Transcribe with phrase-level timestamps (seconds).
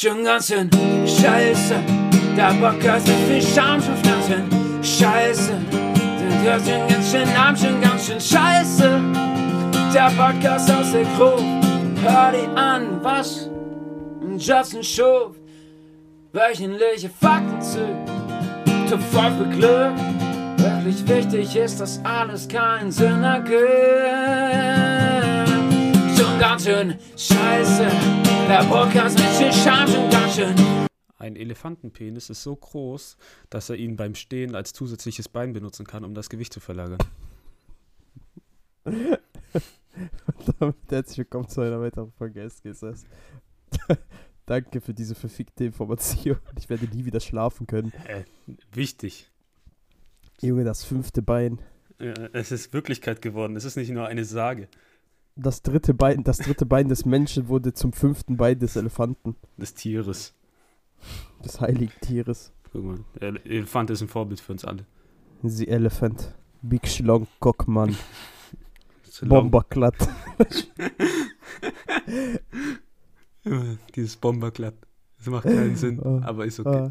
[0.00, 0.70] Schon ganz schön
[1.04, 1.74] scheiße.
[2.36, 4.44] Der Podcast mit viel Charme schon Pflanzen.
[4.80, 5.54] Scheiße.
[5.72, 9.00] Den hört schon ganz schön arm, schon ganz schön scheiße.
[9.92, 11.42] Der Podcast aus der Gruppe.
[12.04, 13.50] Hör die an, was
[14.38, 15.34] Justin Schuf.
[16.32, 17.80] Wöchentliche Fakten zu.
[18.88, 19.98] Top 5 beglückt.
[20.58, 24.87] Wirklich wichtig ist, dass alles keinen Sinn ergibt.
[26.38, 27.88] Schon ganz schön scheiße.
[28.48, 30.54] Der Podcast mit Charme schon ganz schön.
[31.18, 33.16] Ein Elefantenpenis ist so groß,
[33.50, 36.98] dass er ihn beim Stehen als zusätzliches Bein benutzen kann, um das Gewicht zu verlagern.
[38.84, 39.18] Und
[40.60, 43.04] damit herzlich willkommen zu einer weiteren Folge SGSS.
[44.46, 46.38] Danke für diese verfickte Information.
[46.56, 47.92] Ich werde nie wieder schlafen können.
[48.06, 48.22] Äh,
[48.72, 49.28] wichtig.
[50.40, 51.58] Junge, das fünfte Bein.
[51.98, 53.56] Äh, Es ist Wirklichkeit geworden.
[53.56, 54.68] Es ist nicht nur eine Sage
[55.40, 59.36] Das dritte Bein, das dritte Bein des Menschen wurde zum fünften Bein des Elefanten.
[59.56, 60.34] des Tieres.
[61.44, 62.52] Des heiligen Tieres.
[62.72, 64.84] Guck mal, der Elefant ist ein Vorbild für uns alle.
[65.44, 66.34] The Elephant.
[66.62, 67.96] Big Schlong Cockmann.
[69.22, 69.94] Bomberklatt.
[73.94, 74.74] Dieses Bomberklatt.
[75.18, 76.90] Das macht keinen Sinn, Ah, aber ist okay.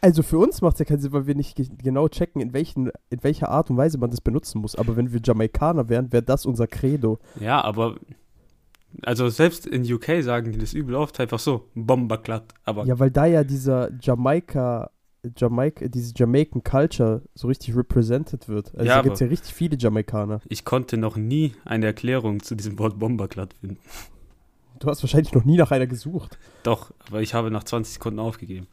[0.00, 2.52] Also für uns macht es ja keinen Sinn, weil wir nicht ge genau checken, in,
[2.52, 4.76] welchen, in welcher Art und Weise man das benutzen muss.
[4.76, 7.18] Aber wenn wir Jamaikaner wären, wäre das unser Credo.
[7.38, 7.96] Ja, aber
[9.02, 12.54] also selbst in UK sagen die das übel oft einfach so, Bomberklatt.
[12.64, 14.90] Aber Ja, weil da ja dieser Jamaika,
[15.36, 18.74] Jamaika, diese Jamaican Culture so richtig represented wird.
[18.74, 20.40] Also Ja, da gibt es ja richtig viele Jamaikaner.
[20.48, 23.78] ich konnte noch nie eine Erklärung zu diesem Wort Bomberklatt finden.
[24.80, 26.38] Du hast wahrscheinlich noch nie nach einer gesucht.
[26.62, 28.66] Doch, aber ich habe nach 20 Sekunden aufgegeben.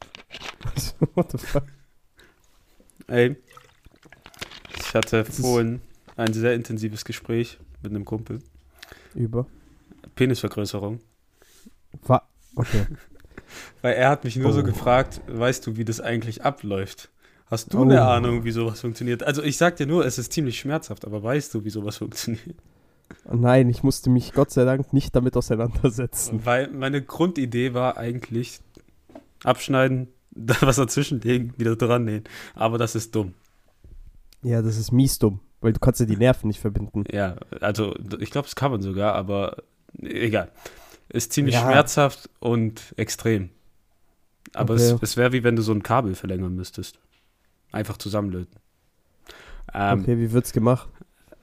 [0.73, 1.63] Also, What the fuck?
[3.07, 3.35] Ey,
[4.79, 5.81] ich hatte Das vorhin
[6.15, 8.39] ein sehr intensives Gespräch mit einem Kumpel.
[9.13, 9.45] Über.
[10.15, 10.99] Penisvergrößerung.
[12.03, 12.21] Wa
[12.55, 12.85] okay.
[13.81, 14.63] Weil er hat mich nur so Oh.
[14.63, 17.09] gefragt, weißt du, wie das eigentlich abläuft?
[17.45, 17.83] Hast du Oh.
[17.83, 19.23] eine Ahnung, wie sowas funktioniert?
[19.23, 22.57] Also ich sag dir nur, es ist ziemlich schmerzhaft, aber weißt du, wie sowas funktioniert?
[23.31, 26.45] Nein, ich musste mich Gott sei Dank nicht damit auseinandersetzen.
[26.45, 28.59] Weil meine Grundidee war eigentlich
[29.43, 32.23] abschneiden, was dazwischen legen, wieder dran nähen.
[32.55, 33.33] Aber das ist dumm.
[34.43, 37.03] Ja, das ist mies dumm, weil du kannst ja die Nerven nicht verbinden.
[37.11, 39.57] Ja, also ich glaube, es kann man sogar, aber
[40.01, 40.51] egal.
[41.09, 41.61] Ist ziemlich Ja.
[41.61, 43.49] schmerzhaft und extrem.
[44.53, 44.99] Aber es, Okay.
[45.03, 46.99] es wäre wie wenn du so ein Kabel verlängern müsstest.
[47.71, 48.55] Einfach zusammenlöten.
[49.73, 50.87] Ähm, Okay, wie wird's gemacht?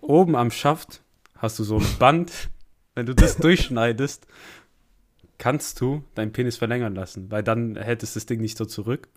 [0.00, 1.02] Oben am Schaft
[1.44, 2.50] hast du so ein Band.
[2.94, 4.26] wenn du das durchschneidest,
[5.38, 9.08] kannst du deinen Penis verlängern lassen, weil dann hält es das Ding nicht so zurück.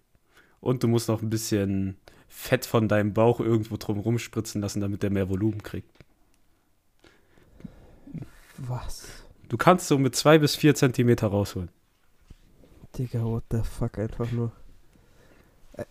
[0.60, 5.04] Und du musst noch ein bisschen Fett von deinem Bauch irgendwo drum rumspritzen lassen, damit
[5.04, 5.92] der mehr Volumen kriegt.
[8.58, 9.08] Was?
[9.50, 11.70] Du kannst so mit zwei bis vier Zentimeter rausholen.
[12.98, 14.52] Digga, what the fuck, einfach nur.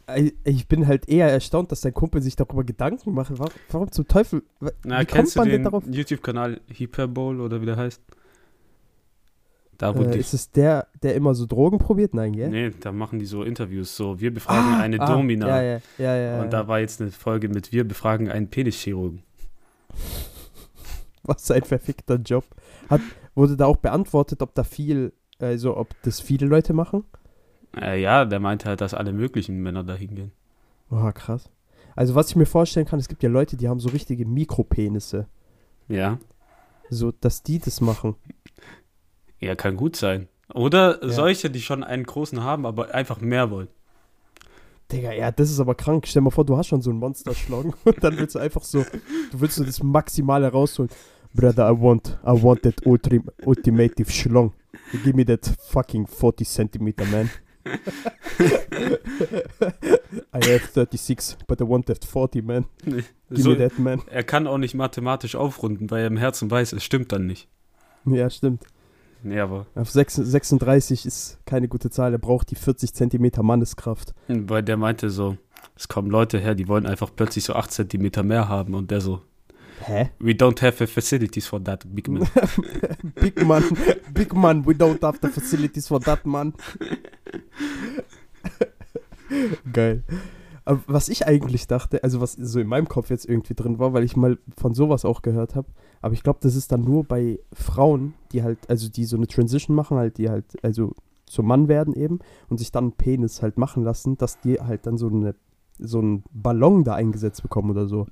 [0.08, 3.32] Ä- Ich bin halt eher erstaunt, dass dein Kumpel sich darüber Gedanken macht.
[3.70, 4.42] Warum, zum Teufel?
[4.60, 5.64] wa- Na, wie kennst du den?
[5.92, 8.00] YouTube-Kanal Hyperbole oder wie der heißt?
[9.78, 12.14] Da wo Äh, ist es der, der immer so Drogen probiert?
[12.14, 12.48] Nein, gell?
[12.48, 15.46] Nee, da machen die so Interviews, so wir befragen eine ah, Domina.
[15.48, 16.40] Ja, ja, ja, ja.
[16.42, 19.22] Und da war jetzt eine Folge mit wir befragen einen Penischirurgen.
[21.24, 22.44] Was ein verfickter Job.
[22.88, 23.00] Hat,
[23.34, 27.04] wurde da auch beantwortet, ob da viel, also ob das viele Leute machen?
[27.80, 30.32] Äh, ja, der meinte halt, dass alle möglichen Männer da hingehen.
[30.90, 31.50] Oha, krass.
[31.94, 35.26] Also was ich mir vorstellen kann, es gibt ja Leute, die haben so richtige Mikropenisse.
[35.88, 36.18] Ja.
[36.90, 38.14] So, dass die das machen.
[39.40, 40.28] Ja, kann gut sein.
[40.54, 41.10] Oder Ja.
[41.10, 43.68] solche, die schon einen großen haben, aber einfach mehr wollen.
[44.92, 46.06] Digga, ja, das ist aber krank.
[46.06, 48.62] Stell dir mal vor, du hast schon so einen Monsterschlangen und dann willst du einfach
[48.62, 48.84] so,
[49.32, 50.90] du willst so das Maximale rausholen.
[51.34, 54.52] Brother, I want, I want that ultim ultimative schlong.
[55.04, 57.28] Give me that fucking 40 centimeter, man.
[60.32, 62.66] I have 36, but I want that 40, man.
[62.84, 64.02] Give So, me that, man.
[64.10, 67.48] er kann auch nicht mathematisch aufrunden, weil er im Herzen weiß, es stimmt dann nicht.
[68.04, 68.62] Ja, stimmt.
[69.22, 72.12] Nee, aber Auf 6, 36 ist keine gute Zahl.
[72.12, 74.14] Er braucht die 40 Zentimeter Manneskraft.
[74.28, 75.36] weil der meinte so,
[75.74, 79.00] es kommen Leute her, die wollen einfach plötzlich so 8 Zentimeter mehr haben und der
[79.00, 79.22] so,
[79.80, 80.10] Hä?
[80.18, 82.26] we don't have the facilities for that, big man.
[83.20, 83.62] Big man,
[84.12, 86.54] big man, we don't have the facilities for that, man.
[89.72, 90.02] Geil.
[90.64, 93.92] Aber was ich eigentlich dachte, also was so in meinem Kopf jetzt irgendwie drin war,
[93.92, 95.68] weil ich mal von sowas auch gehört habe,
[96.02, 99.28] aber ich glaube, das ist dann nur bei Frauen, die halt, also die so eine
[99.28, 100.92] Transition machen, halt, die halt, also
[101.26, 102.18] zum Mann werden eben
[102.48, 105.34] und sich dann einen Penis halt machen lassen, dass die halt dann so eine
[105.78, 108.06] so einen Ballon da eingesetzt bekommen oder so.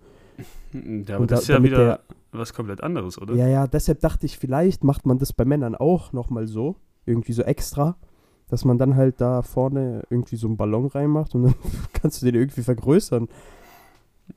[0.72, 2.00] Ja, aber das da- ist ja wieder
[2.32, 3.34] was komplett anderes, oder?
[3.34, 6.76] Ja, ja, deshalb dachte ich, vielleicht macht man das bei Männern auch nochmal so,
[7.06, 7.96] irgendwie so extra,
[8.48, 11.54] dass man dann halt da vorne irgendwie so einen Ballon reinmacht und dann
[11.92, 13.28] kannst du den irgendwie vergrößern.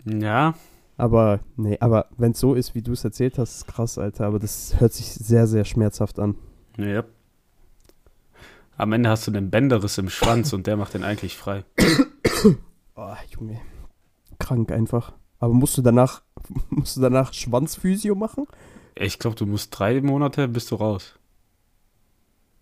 [0.06, 0.54] Ja,
[0.98, 4.26] Aber, nee, aber wenn es so ist, wie du es erzählt hast, ist krass, Alter.
[4.26, 6.36] Aber das hört sich sehr, sehr schmerzhaft an.
[6.78, 7.04] ja.
[8.80, 11.64] Am Ende hast du den Bänderriss im Schwanz und der macht den eigentlich frei.
[13.00, 13.60] Oh, Junge.
[14.40, 15.14] Krank einfach.
[15.40, 16.22] Aber musst du danach,
[16.70, 18.46] musst du danach Schwanzphysio machen?
[18.96, 21.16] Ich glaube, du musst drei Monate, bist du raus.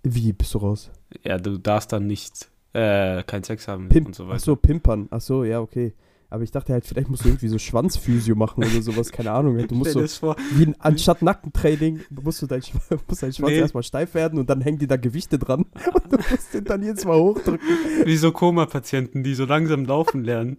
[0.04, 0.92] Wie bist du raus?
[1.24, 4.08] Ja, du darfst dann nicht, äh, keinen Sex haben Pimp.
[4.08, 4.40] und so Ach weiter.
[4.40, 5.08] so, pimpern.
[5.12, 5.94] Ach so, ja, okay.
[6.30, 9.58] Aber ich dachte halt, vielleicht musst du irgendwie so Schwanzphysio machen oder sowas, keine Ahnung.
[9.68, 13.52] Du musst so, vor, wie ein, anstatt Nackentraining, musst du dein, Schw- muss dein Schwanz
[13.52, 13.60] Nee.
[13.60, 16.82] erstmal steif werden und dann hängen die da Gewichte dran und du musst den dann
[16.84, 17.68] jedes Mal hochdrücken.
[18.06, 20.58] wie so Koma-Patienten, die so langsam laufen lernen.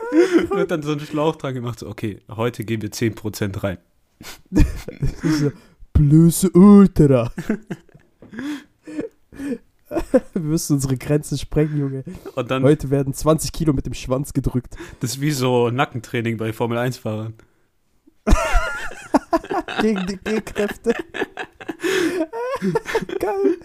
[0.50, 3.78] Wird dann so ein Schlauch dran gemacht, so, okay, heute geben wir 10% rein.
[5.92, 7.32] Blöße Ultra.
[10.44, 12.04] Wir müssen unsere Grenze sprengen, Junge.
[12.34, 14.76] Und dann, Heute werden 20 Kilo mit dem Schwanz gedrückt.
[15.00, 17.32] das ist wie so Nackentraining bei Formel-1-Fahrern.
[19.80, 20.92] Gegen die G-Kräfte.
[23.18, 23.56] Geil.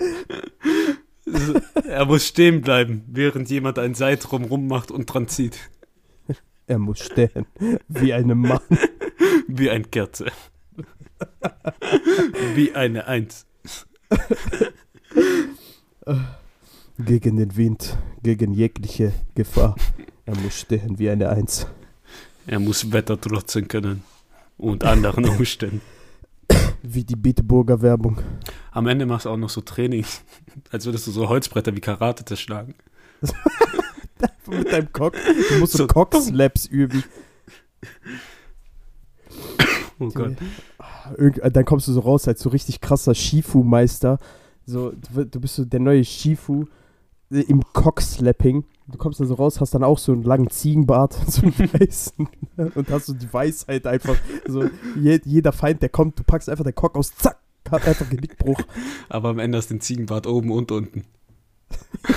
[1.84, 5.60] Er muss stehen bleiben, während jemand ein Seil drumrum macht und dran zieht.
[6.66, 7.46] Er muss stehen.
[7.90, 8.62] Wie eine Mann.
[9.50, 10.28] Wie ein Kerze.
[12.56, 13.46] Wie eine Eins.
[17.06, 17.98] Gegen den Wind.
[18.24, 19.76] Gegen jegliche Gefahr.
[20.26, 21.66] Er muss stehen wie eine Eins.
[22.46, 24.04] Er muss Wetter trotzen können.
[24.58, 25.82] Und anderen Umständen.
[26.84, 28.18] Wie die Bieteburger Werbung.
[28.72, 30.06] Am Ende machst du auch noch so Training.
[30.72, 32.76] Als würdest du so Holzbretter wie Karate schlagen.
[34.48, 35.16] Mit deinem Cock.
[35.50, 37.04] Du musst so So Cock-Slaps üben.
[40.00, 40.36] Oh Gott.
[41.18, 44.18] Irgend, äh, dann kommst du so raus als so richtig krasser Shifu-Meister.
[44.66, 46.66] So, du, bist so der neue Shifu
[47.30, 48.66] im Cockslapping.
[48.88, 52.28] Du kommst da so raus, hast dann auch so einen langen Ziegenbart, einen weißen,
[52.74, 54.16] und hast so die Weisheit einfach.
[54.48, 57.38] So, je, jeder Feind, der kommt, du packst einfach den Cock aus, zack,
[57.70, 58.60] hat einfach Genickbruch.
[59.10, 61.06] Aber am Ende hast du den Ziegenbart oben und unten.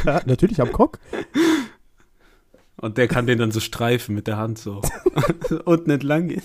[0.04, 0.98] Ja, natürlich am Cock.
[2.76, 4.80] Und der kann den dann so streifen mit der Hand so.
[5.66, 6.42] unten entlang gehen.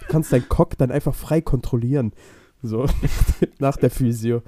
[0.00, 2.12] Du kannst deinen Cock dann einfach frei kontrollieren.
[2.62, 2.86] So,
[3.58, 4.42] nach der Physio.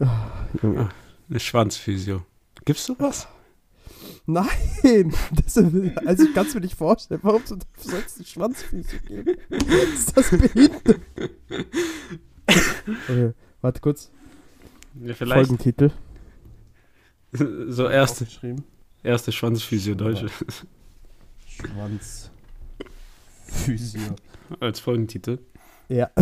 [0.00, 0.88] Ah, Junge.
[1.28, 2.22] Eine Schwanzphysio.
[2.64, 3.28] Gibst du was?
[4.26, 4.48] Nein,
[5.44, 7.20] das also ich kann es mir nicht vorstellen.
[7.22, 9.36] Warum soll es eine Schwanzfüße geben?
[9.48, 11.00] Ist das behindert?
[12.46, 14.10] Okay, warte kurz.
[15.02, 15.48] Ja, vielleicht.
[15.48, 15.90] Folgentitel.
[17.32, 18.26] So erste,
[19.02, 20.26] erste Schwanzphysio Deutsche.
[21.46, 24.16] Schwanzphysio.
[24.58, 25.38] Als Folgentitel.
[25.88, 26.10] Ja.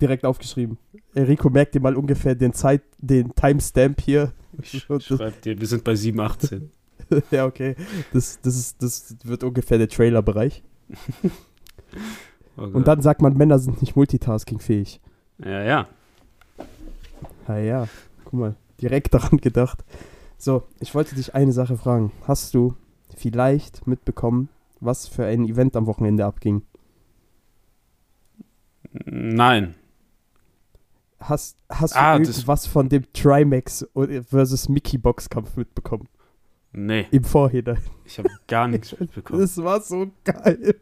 [0.00, 0.78] Direkt aufgeschrieben.
[1.14, 4.32] Enrico, merkt dir mal ungefähr den Zeit, den Timestamp hier.
[4.60, 6.68] Ich schreib dir, wir sind bei 7,18.
[7.30, 7.76] ja, okay.
[8.12, 10.62] Das, das, ist, das wird ungefähr der Trailer-Bereich.
[12.56, 12.74] Gott.
[12.74, 15.00] Und dann sagt man, Männer sind nicht multitaskingfähig.
[15.38, 15.88] Ja, ja.
[17.46, 17.88] Ah ja,
[18.24, 19.84] guck mal, direkt daran gedacht.
[20.38, 22.12] So, ich wollte dich eine Sache fragen.
[22.26, 22.74] Hast du
[23.16, 24.48] vielleicht mitbekommen,
[24.80, 26.62] was für ein Event am Wochenende abging?
[28.92, 29.74] Nein.
[31.28, 33.86] Hast, hast Ah, du irgendwas von dem Trimax
[34.28, 36.08] versus Mickey Boxkampf mitbekommen?
[36.72, 37.78] Nee, Im Vorhinein.
[38.04, 39.40] ich habe gar nichts mitbekommen.
[39.40, 40.74] Das war so geil.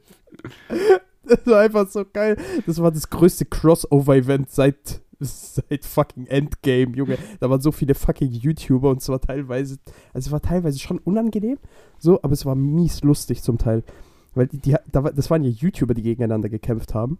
[1.24, 2.36] Das war einfach so geil.
[2.66, 7.18] Das war das größte Crossover-Event seit, seit fucking Endgame, Junge.
[7.38, 9.76] Da waren so viele fucking YouTuber und es war teilweise,
[10.12, 11.58] also es war teilweise schon unangenehm,
[11.98, 13.84] so, aber es war mies lustig zum Teil.
[14.34, 17.18] Weil die, die da, das waren ja YouTuber, die gegeneinander gekämpft haben.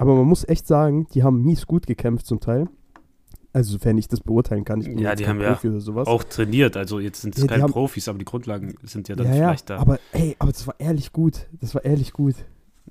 [0.00, 2.68] Aber man muss echt sagen, die haben mies gut gekämpft zum Teil.
[3.52, 4.80] Also, sofern ich das beurteilen kann.
[4.80, 6.06] Ich bin Ja, die haben ja Profi oder sowas.
[6.06, 9.16] Auch trainiert, also jetzt sind es Ja, keine haben- Profis, aber die Grundlagen sind ja
[9.16, 9.78] dann ja, ja, vielleicht da.
[9.78, 11.48] aber ey, aber das war ehrlich gut.
[11.60, 12.36] Das war ehrlich gut.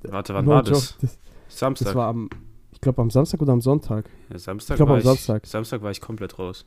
[0.03, 0.97] Warte, wann No war das?
[1.01, 1.17] das?
[1.47, 1.85] Samstag.
[1.87, 2.29] Das war am,
[2.73, 4.09] ich glaube am Samstag oder am Sonntag.
[4.29, 5.47] ja, Samstag ich glaub, war am ich, Samstag.
[5.47, 6.65] Samstag war ich komplett raus.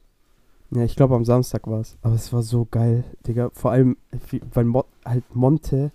[0.71, 1.99] Ja, ich glaube am Samstag war es.
[2.03, 3.51] Aber es war so geil, Digga.
[3.53, 3.97] Vor allem,
[4.55, 5.93] weil Mo halt Monte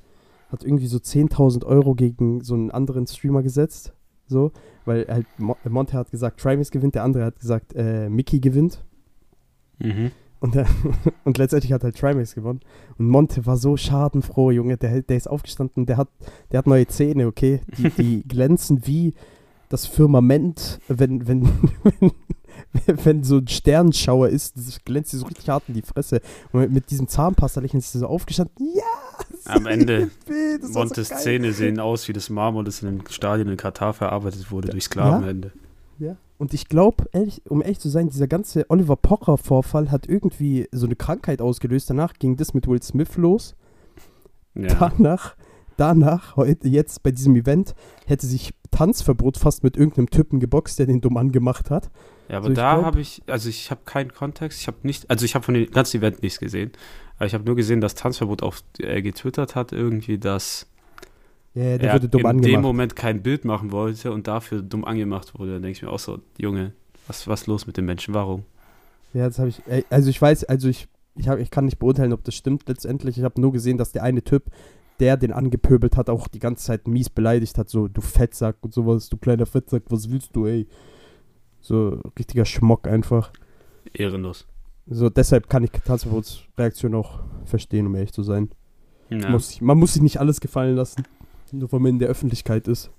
[0.52, 3.92] hat irgendwie so 10.000 Euro gegen so einen anderen Streamer gesetzt.
[4.28, 4.52] So,
[4.86, 8.84] weil halt Mo Monte hat gesagt, Trimax gewinnt, der andere hat gesagt, äh, Mickey gewinnt.
[9.80, 10.12] Mhm.
[10.40, 10.68] Und, der,
[11.24, 12.60] und letztendlich hat halt Trimax gewonnen.
[12.98, 14.78] Und Monte war so schadenfroh, Junge.
[14.78, 16.10] Der, der ist aufgestanden, der hat,
[16.52, 17.62] der hat neue Zähne, okay?
[17.78, 19.14] Die, die glänzen wie
[19.70, 21.44] das Firmament, wenn, wenn,
[22.86, 26.22] wenn, wenn so ein Sternenschauer ist, das glänzt dir so richtig hart in die Fresse.
[26.52, 28.68] Und mit, diesem Zahnpasta-Lächeln ist er so aufgestanden.
[28.76, 28.84] Ja!
[29.46, 30.10] Am Ende,
[30.74, 31.16] Montes so.
[31.16, 34.86] Zähne sehen aus wie das Marmor, das in einem Stadion in Katar verarbeitet wurde durch
[34.86, 35.52] Sklavenhände.
[36.00, 36.18] Ja.
[36.38, 37.06] Und ich glaube,
[37.50, 41.90] um ehrlich zu sein, dieser ganze Oliver Pocher-Vorfall hat irgendwie so eine Krankheit ausgelöst.
[41.90, 43.56] Danach ging das mit Will Smith los.
[44.54, 44.92] Ja.
[44.98, 45.36] Danach,
[45.78, 50.86] danach, heute, jetzt bei diesem Event, hätte sich Tanzverbot fast mit irgendeinem Typen geboxt, der
[50.88, 51.90] den dumm angemacht hat.
[52.30, 55.10] Ja, aber So, ich da habe ich, also ich habe keinen Kontext, ich habe nicht,
[55.10, 56.72] also ich habe von dem ganzen Event nichts gesehen,
[57.16, 60.68] aber ich habe nur gesehen, dass Tanzverbot auf äh, getwittert hat irgendwie, dass
[61.54, 62.52] Ja, der er wurde dumm in angemacht.
[62.52, 65.54] dem Moment kein Bild machen wollte und dafür dumm angemacht wurde.
[65.54, 66.74] Dann denke ich mir auch so, Junge,
[67.08, 68.14] was was los mit den Menschen?
[68.14, 68.44] Warum?
[69.14, 69.62] Ja, das habe ich.
[69.90, 73.18] Also ich weiß, also ich, ich, hab, ich kann nicht beurteilen, ob das stimmt letztendlich.
[73.18, 74.44] Ich habe nur gesehen, dass der eine Typ,
[75.00, 78.74] der den angepöbelt hat, auch die ganze Zeit mies beleidigt hat, so du Fettsack und
[78.74, 80.68] sowas, du kleiner Fettsack, was willst du, ey?
[81.62, 83.32] So richtiger Schmock einfach.
[83.94, 84.48] Ehrenlos.
[84.86, 88.50] So deshalb kann ich Tanzverbots Reaktion auch verstehen, um ehrlich zu sein.
[89.10, 89.30] Ja.
[89.30, 91.04] Muss man muss sich nicht alles gefallen lassen,
[91.52, 92.92] nur weil man in der Öffentlichkeit ist.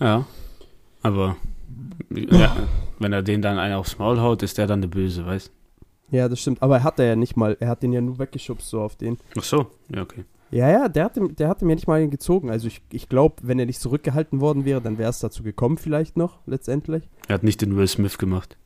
[0.00, 0.26] ja.
[1.00, 1.36] Aber
[2.10, 2.56] ja,
[2.98, 5.52] wenn er den dann einen aufs Maul haut, ist der dann der Böse, weißt
[6.10, 6.62] Ja, das stimmt.
[6.62, 7.56] Aber er hat er ja nicht mal.
[7.60, 9.18] Er hat den ja nur weggeschubst, so auf den.
[9.38, 10.24] Ach so, ja, okay.
[10.50, 12.48] Ja, ja, der hat, ihm- der hat ihm ja nicht mal gezogen.
[12.50, 15.76] Also ich, ich glaube, wenn er nicht zurückgehalten worden wäre, dann wäre es dazu gekommen
[15.76, 17.06] vielleicht noch, letztendlich.
[17.28, 18.56] Er hat nicht den Will Smith gemacht.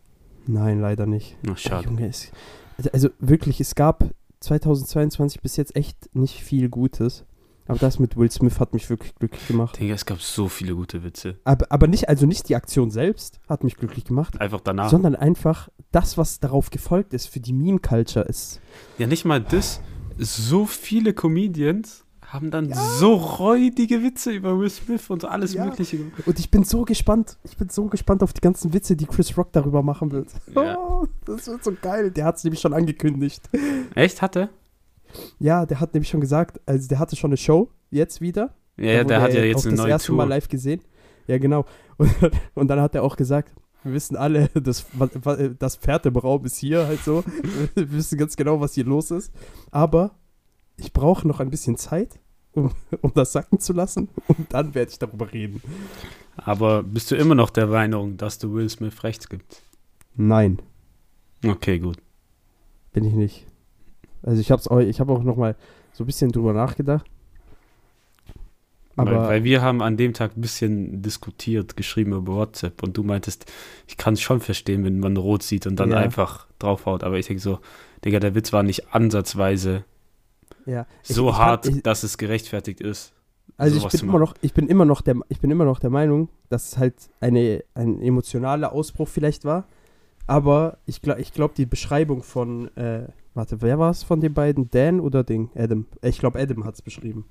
[0.47, 1.37] Nein, leider nicht.
[1.51, 1.87] Ach, schade.
[1.89, 2.31] Junge, es,
[2.79, 4.05] also, also wirklich, es gab
[4.41, 7.25] 2022 bis jetzt echt nicht viel Gutes.
[7.69, 9.79] Aber das mit Will Smith hat mich wirklich glücklich gemacht.
[9.79, 11.37] Digga, es gab so viele gute Witze.
[11.45, 14.91] Aber, aber nicht, also nicht die Aktion selbst hat mich glücklich gemacht, Einfach danach.
[14.91, 18.61] sondern einfach das, was darauf gefolgt ist für die Meme-Culture ist.
[18.99, 19.81] Ja, nicht mal das.
[20.19, 25.67] So viele Comedians haben dann so räudige Witze über Will Smith und so alles Ja.
[25.67, 26.27] Mögliche gemacht.
[26.27, 29.37] Und ich bin so gespannt, ich bin so gespannt auf die ganzen Witze, die Chris
[29.37, 30.29] Rock darüber machen wird.
[30.55, 30.79] Ja.
[30.79, 32.11] Oh, das wird so geil.
[32.11, 33.49] Der hat es nämlich schon angekündigt.
[33.95, 34.49] Echt, hat er?
[35.39, 38.55] Ja, der hat nämlich schon gesagt, also der hatte schon eine Show jetzt wieder.
[38.77, 40.17] Ja, der hat ja jetzt auch eine das neue erste Tour.
[40.17, 40.81] Mal live gesehen.
[41.27, 41.65] Ja, genau.
[41.99, 42.11] Und,
[42.55, 43.53] und dann hat er auch gesagt,
[43.85, 44.87] wir wissen alle, das,
[45.59, 47.23] das Pferd im Raum ist hier halt so.
[47.75, 49.33] Wir wissen ganz genau, was hier los ist.
[49.71, 50.13] Aber
[50.79, 52.19] ich brauche noch ein bisschen Zeit,
[52.53, 54.09] um, um das sacken zu lassen.
[54.27, 55.63] Und dann werde ich darüber reden.
[56.37, 59.63] Aber bist du immer noch der Meinung, dass du Will Smith rechts gibt?
[60.17, 60.61] Nein,
[61.45, 61.99] Okay, gut.
[62.93, 63.47] bin ich nicht.
[64.23, 65.57] Also ich habe auch, ich habe auch noch mal
[65.93, 67.05] so ein bisschen drüber nachgedacht.
[68.95, 72.97] Aber weil, weil wir haben an dem Tag ein bisschen diskutiert, geschrieben über WhatsApp und
[72.97, 73.51] du meintest,
[73.87, 75.97] ich kann es schon verstehen, wenn man rot sieht und dann Ja.
[75.97, 77.03] einfach draufhaut.
[77.03, 77.59] Aber ich denke so,
[78.05, 79.85] Digga, der Witz war nicht ansatzweise
[80.67, 83.15] ja, ich- so ich hart, Kann, ich, dass es gerechtfertigt ist.
[83.57, 85.91] also ich bin immer noch, ich bin immer noch der, ich bin immer noch der
[85.91, 89.67] Meinung, dass es halt eine, ein emotionaler Ausbruch vielleicht war.
[90.27, 94.35] Aber ich glaube, ich glaub, die Beschreibung von, äh, warte, wer war es von den
[94.35, 94.71] beiden?
[94.71, 95.51] Dan oder Ding?
[95.55, 95.87] Adam.
[96.01, 97.25] Äh, Ich glaube, Adam hat es beschrieben.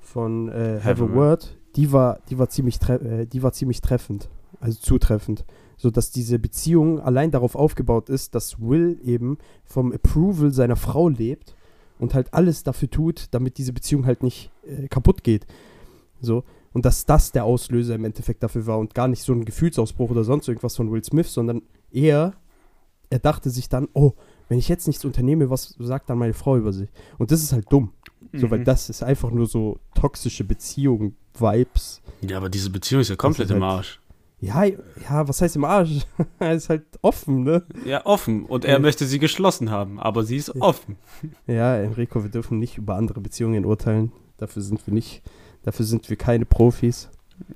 [0.00, 1.56] Von äh, Have a Word.
[1.76, 5.44] Die war, die war ziemlich, äh, die war ziemlich treffend, also zutreffend,
[5.76, 11.08] so dass diese Beziehung allein darauf aufgebaut ist, dass Will eben vom Approval seiner Frau
[11.08, 11.54] lebt
[11.98, 15.46] und halt alles dafür tut, damit diese Beziehung halt nicht äh, kaputt geht.
[16.20, 16.42] So.
[16.72, 20.10] Und dass das der Auslöser im Endeffekt dafür war und gar nicht so ein Gefühlsausbruch
[20.10, 22.34] oder sonst irgendwas von Will Smith, sondern eher,
[23.10, 24.12] er dachte sich dann, oh,
[24.48, 26.88] wenn ich jetzt nichts unternehme, was sagt dann meine Frau über sich?
[27.18, 27.92] Und das ist halt dumm.
[28.32, 28.64] So, weil Mhm.
[28.64, 32.00] das ist einfach nur so toxische Beziehung, Vibes.
[32.20, 34.00] Ja, aber diese Beziehung ist ja komplett ist im halt- Arsch.
[34.40, 36.06] Ja, ja, was heißt im Arsch?
[36.38, 37.64] er ist halt offen, ne?
[37.84, 38.44] Ja, offen.
[38.46, 38.78] Und er Ja.
[38.78, 40.60] möchte sie geschlossen haben, aber sie ist Ja.
[40.62, 40.96] offen.
[41.46, 44.12] Ja, Enrico, wir dürfen nicht über andere Beziehungen urteilen.
[44.36, 45.22] Dafür sind wir nicht,
[45.62, 47.08] dafür sind wir keine Profis.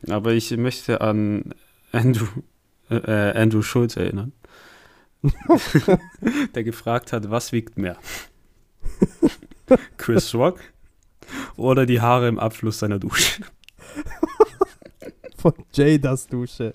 [0.08, 1.54] Aber ich möchte an
[1.92, 2.26] Andrew,
[2.90, 4.32] äh, äh, Andrew Schulz erinnern,
[6.54, 7.96] der gefragt hat, was wiegt mehr?
[9.96, 10.60] Chris Rock
[11.56, 13.42] oder die Haare im Abfluss seiner Dusche?
[15.36, 16.74] Von Jadas Dusche.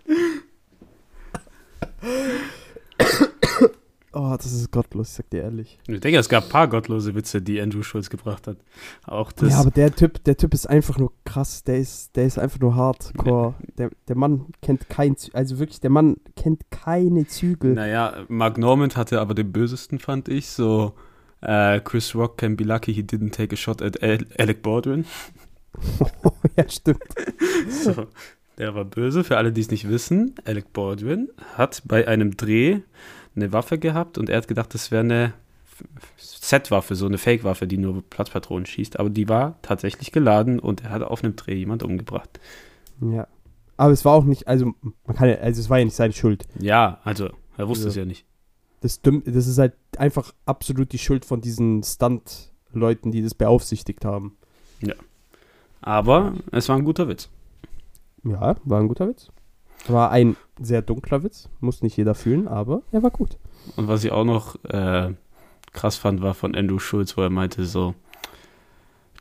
[4.18, 5.80] Oh, das ist gottlos, ich sag dir ehrlich.
[5.88, 8.58] Ich denke, es gab ein paar gottlose Witze, die Andrew Schulz gebracht hat.
[9.06, 9.52] Auch das.
[9.52, 11.64] ja, aber der Typ, der Typ ist einfach nur krass.
[11.64, 13.56] Der ist, der ist einfach nur hardcore.
[13.78, 17.74] Der, der Mann kennt kein, also wirklich, der Mann kennt keine Zügel.
[17.74, 20.48] naja, Mark Normand hatte aber den bösesten, fand ich.
[20.48, 20.94] So,
[21.42, 25.06] äh, Chris Rock can be lucky he didn't take a shot at Al Alec Baldwin.
[26.58, 27.04] ja, stimmt.
[27.70, 28.08] So,
[28.58, 29.24] der war böse.
[29.24, 32.80] Für alle, die es nicht wissen, Alec Baldwin hat bei einem Dreh
[33.38, 35.34] eine Waffe gehabt und er hat gedacht, das wäre eine
[36.18, 39.00] Set-Waffe, so eine Fake-Waffe, die nur Platzpatronen schießt.
[39.00, 42.40] Aber die war tatsächlich geladen und er hat auf einem Dreh jemand umgebracht.
[43.00, 43.28] Ja.
[43.78, 44.74] Aber es war auch nicht, also
[45.06, 46.48] man kann ja, also es war ja nicht seine Schuld.
[46.60, 47.90] Ja, also, er wusste Ja.
[47.90, 48.26] es ja nicht.
[48.82, 54.36] Das, das ist halt einfach absolut die Schuld von diesen Stunt-Leuten, die das beaufsichtigt haben.
[55.82, 57.30] Aber es war ein guter Witz.
[58.24, 59.30] Ja, war ein guter Witz.
[59.88, 63.38] War ein sehr dunkler Witz, muss nicht jeder fühlen, aber er war gut.
[63.76, 65.14] Und was ich auch noch äh,
[65.72, 67.96] krass fand, war von Andrew Schulz, wo er meinte so,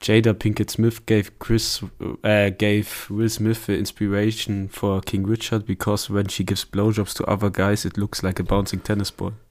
[0.02, 6.10] Jada Pinkett Smith gave Chris uh, gave Will Smith the inspiration for King Richard because
[6.10, 9.32] when she gives blowjobs to other guys, it looks like a bouncing tennis ball.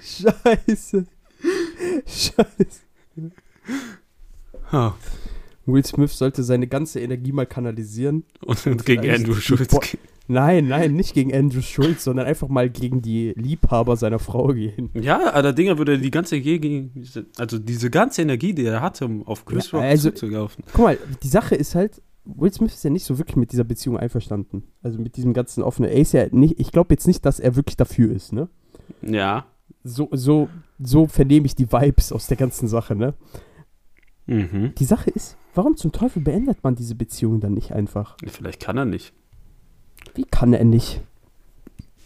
[0.00, 1.06] Scheiße.
[2.06, 2.80] Scheiße.
[4.72, 4.92] Oh.
[5.66, 8.24] Will Smith sollte seine ganze Energie mal kanalisieren.
[8.44, 9.68] Und, und gegen Andrew Schulz.
[9.68, 9.80] Bo
[10.28, 14.90] nein, nein, nicht gegen Andrew Schulz, sondern einfach mal gegen die Liebhaber seiner Frau gehen.
[14.94, 16.90] Ja, allerdings würde er die ganze Energie,
[17.38, 20.64] also diese ganze Energie, die er hatte, um auf Chris Ja, Rock also- zuzulaufen.
[20.72, 23.64] Guck mal, die Sache ist halt, Will Smith ist ja nicht so wirklich mit dieser
[23.64, 24.64] Beziehung einverstanden.
[24.82, 25.90] Also mit diesem ganzen offenen.
[25.90, 28.48] Er ist ja nicht, ich glaube jetzt nicht, dass er wirklich dafür ist, ne?
[29.02, 29.46] Ja.
[29.82, 30.48] So, so,
[30.84, 33.14] so vernehme ich die Vibes aus der ganzen Sache, ne?
[34.26, 34.74] Mhm.
[34.76, 38.16] Die Sache ist, warum zum Teufel beendet man diese Beziehung dann nicht einfach?
[38.26, 39.12] Vielleicht kann er nicht.
[40.14, 41.00] Wie kann er nicht?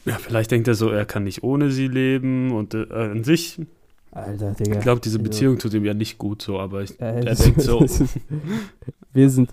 [0.05, 3.61] Ja, vielleicht denkt er so, er kann nicht ohne sie leben und äh, an sich,
[4.13, 4.77] Alter, Digga.
[4.77, 7.35] ich glaube, diese Also- Beziehung tut ihm ja nicht gut so, aber ich, Äh, er
[7.35, 7.85] denkt so,
[9.13, 9.53] Wir sind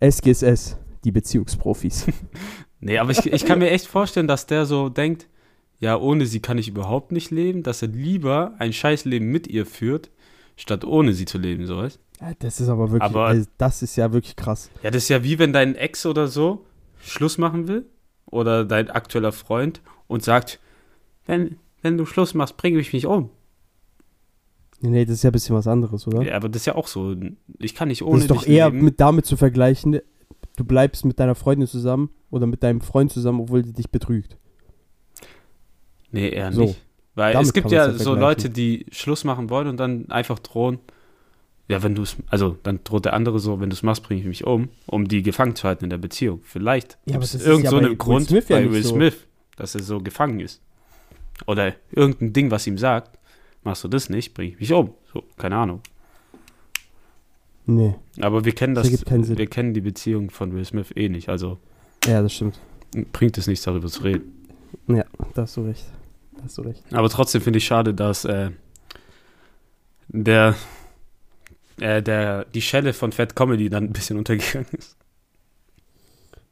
[0.00, 2.06] SGSS, die Beziehungsprofis.
[2.80, 5.28] nee, aber ich, ich kann mir echt vorstellen, dass der so denkt,
[5.82, 9.66] ja, ohne sie kann ich überhaupt nicht leben, dass er lieber ein Scheißleben mit ihr
[9.66, 10.10] führt,
[10.56, 13.82] statt ohne sie zu leben, so weißt Ja, Das ist aber wirklich, Aber- also das
[13.82, 14.70] ist ja wirklich krass.
[14.84, 16.64] Ja, das ist ja wie wenn dein Ex oder so
[17.02, 17.84] Schluss machen will
[18.26, 20.60] oder dein aktueller Freund und sagt,
[21.26, 23.30] wenn, wenn du Schluss machst, bringe ich mich um.
[24.80, 26.22] Nee, nee, das ist ja ein bisschen was anderes, oder?
[26.22, 27.16] Ja, aber das ist ja auch so.
[27.58, 28.84] Ich kann nicht das ohne ist doch eher leben.
[28.84, 29.98] mit damit zu vergleichen,
[30.56, 34.36] du bleibst mit deiner Freundin zusammen oder mit deinem Freund zusammen, obwohl die dich betrügt.
[36.12, 36.62] Nee, eher So.
[36.62, 36.80] nicht.
[37.14, 38.14] Weil Damit es gibt ja so.
[38.14, 40.78] Leute, die Schluss machen wollen und dann einfach drohen.
[41.68, 44.20] Ja, wenn du es, also dann droht der andere so, wenn du es machst, bringe
[44.20, 46.40] ich mich um, um die gefangen zu halten in der Beziehung.
[46.42, 48.94] Vielleicht Ja, gibt es irgend ja so einen Will Grund ja bei Will so.
[48.94, 50.60] Smith, dass er so gefangen ist.
[51.46, 53.18] Oder irgendein Ding, was ihm sagt,
[53.62, 54.92] machst du das nicht, bringe ich mich um.
[55.12, 55.80] So, keine Ahnung.
[57.64, 59.06] Nee, Aber wir kennen Das das,
[59.38, 61.58] wir kennen die Beziehung von Will Smith eh nicht, also
[62.06, 62.58] ja, das stimmt.
[63.12, 64.46] bringt es nichts darüber zu reden.
[64.88, 65.84] Ja, da hast du recht.
[66.44, 66.82] Hast du recht.
[66.92, 68.50] Aber trotzdem finde ich schade, dass äh,
[70.08, 70.54] der,
[71.80, 74.96] äh, der, die Schelle von Fat Comedy dann ein bisschen untergegangen ist.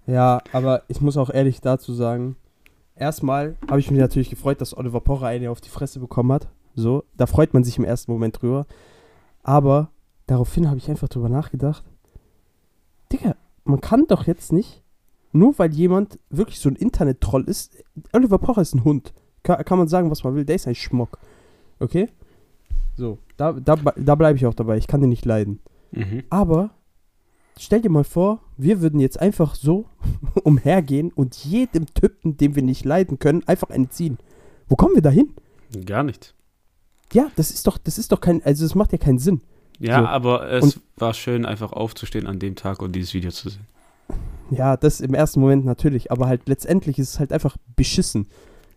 [0.06, 2.36] Ja, aber ich muss auch ehrlich dazu sagen,
[2.96, 6.48] erstmal habe ich mich natürlich gefreut, dass Oliver Pocher eine auf die Fresse bekommen hat.
[6.74, 8.66] So, da freut man sich im ersten Moment drüber.
[9.42, 9.90] Aber
[10.26, 11.84] daraufhin habe ich einfach drüber nachgedacht.
[13.12, 14.82] Digga, man kann doch jetzt nicht,
[15.32, 17.76] nur weil jemand wirklich so ein Internet-Troll ist,
[18.12, 19.12] Oliver Pocher ist ein Hund.
[19.42, 21.18] Kann, kann man sagen, was man will, der ist ein Schmock.
[21.78, 22.08] Okay?
[22.96, 24.76] So, da, da, da bleibe ich auch dabei.
[24.76, 25.60] Ich kann den nicht leiden.
[25.92, 26.24] Mhm.
[26.28, 26.70] Aber
[27.58, 29.86] stell dir mal vor, wir würden jetzt einfach so
[30.44, 34.18] umhergehen und jedem Typen, den wir nicht leiden können, einfach eine ziehen.
[34.68, 35.34] Wo kommen wir da hin?
[35.86, 36.34] Gar nicht.
[37.12, 39.40] Ja, das ist doch, das ist doch kein, also das macht ja keinen Sinn.
[39.78, 40.06] Ja, So.
[40.06, 43.66] aber es Und- war schön, einfach aufzustehen an dem Tag und dieses Video zu sehen.
[44.50, 48.26] Ja, das im ersten Moment natürlich, aber halt letztendlich ist es halt einfach beschissen.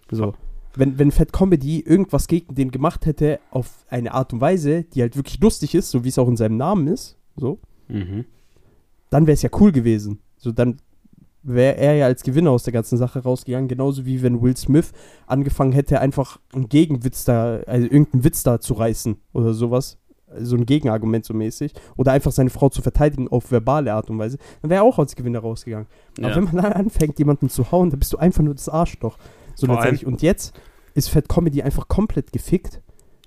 [0.10, 0.34] So.
[0.76, 5.02] Wenn, wenn Fat Comedy irgendwas gegen den gemacht hätte, auf eine Art und Weise, die
[5.02, 7.60] halt wirklich lustig ist, so wie es auch in seinem Namen ist, so,
[7.90, 8.26] Mhm.
[9.10, 10.20] dann wäre es ja cool gewesen.
[10.38, 10.78] So, dann
[11.44, 14.94] wäre er ja als Gewinner aus der ganzen Sache rausgegangen, genauso wie wenn Will Smith
[15.28, 19.98] angefangen hätte, einfach einen Gegenwitz da, also irgendeinen Witz da zu reißen oder sowas.
[20.40, 21.74] So ein Gegenargument so mäßig.
[21.96, 24.38] Oder einfach seine Frau zu verteidigen auf verbale Art und Weise.
[24.64, 25.86] Dann wäre er auch als Gewinner rausgegangen.
[26.18, 26.36] Aber Ja.
[26.36, 29.18] wenn man dann anfängt, jemanden zu hauen, dann bist du einfach nur das Arschloch.
[29.56, 30.06] So Vor letztendlich.
[30.06, 30.54] Und jetzt
[30.96, 32.82] ist Fat Comedy einfach komplett gefickt,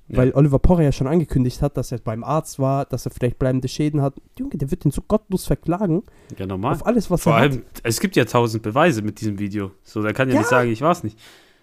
[0.08, 0.18] Ja.
[0.18, 3.38] weil Oliver Pocher ja schon angekündigt hat, dass er beim Arzt war, dass er vielleicht
[3.38, 4.14] bleibende Schäden hat.
[4.38, 6.02] Junge, der wird ihn so gottlos verklagen
[6.38, 6.74] ja, normal.
[6.74, 7.62] auf alles, was Vor er allem, hat.
[7.82, 9.72] es gibt ja tausend Beweise mit diesem Video.
[9.82, 10.40] So, da kann ja, Ja.
[10.40, 11.18] nicht sagen, ich war's nicht.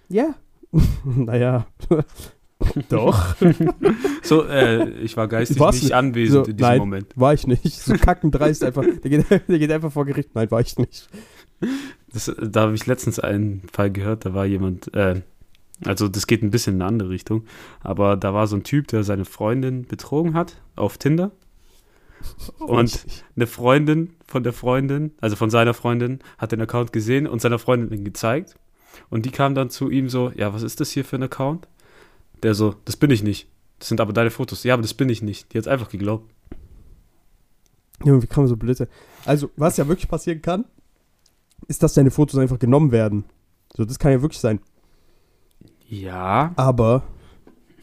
[0.09, 0.35] Ja.
[1.05, 1.67] naja.
[2.89, 3.35] Doch.
[4.25, 5.93] So, äh, ich war geistig War's nicht nicht.
[5.95, 6.77] anwesend So, in diesem nein.
[6.79, 7.07] Moment.
[7.17, 7.69] War ich nicht.
[7.81, 8.83] So kackendreist einfach.
[9.03, 10.29] Der geht, der geht einfach vor Gericht.
[10.33, 11.09] Nein, war ich nicht.
[12.11, 15.21] Das, da habe ich letztens einen Fall gehört, da war jemand, äh,
[15.85, 17.45] also das geht ein bisschen in eine andere Richtung,
[17.81, 21.31] aber da war so ein Typ, der seine Freundin betrogen hat auf Tinder.
[22.59, 27.41] Und eine Freundin von der Freundin, also von seiner Freundin, hat den Account gesehen und
[27.41, 28.55] seiner Freundin gezeigt.
[29.09, 31.67] Und die kam dann zu ihm so, ja, was ist das hier für ein Account?
[32.41, 33.47] Der so, das bin ich nicht.
[33.79, 34.63] Das sind aber deine Fotos.
[34.63, 35.53] Ja, aber das bin ich nicht.
[35.53, 36.29] Die hat einfach geglaubt.
[38.03, 38.87] Junge, wie kann man so blöd sein?
[39.25, 40.65] Also, was ja wirklich passieren kann,
[41.67, 43.25] ist, dass deine Fotos einfach genommen werden.
[43.75, 44.59] So, das kann ja wirklich sein.
[45.89, 46.53] Ja.
[46.55, 47.03] Aber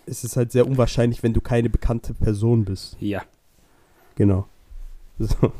[0.06, 2.96] es ist halt sehr unwahrscheinlich, wenn du keine bekannte Person bist.
[3.00, 3.22] Ja.
[4.16, 4.46] Genau.
[5.18, 5.52] So.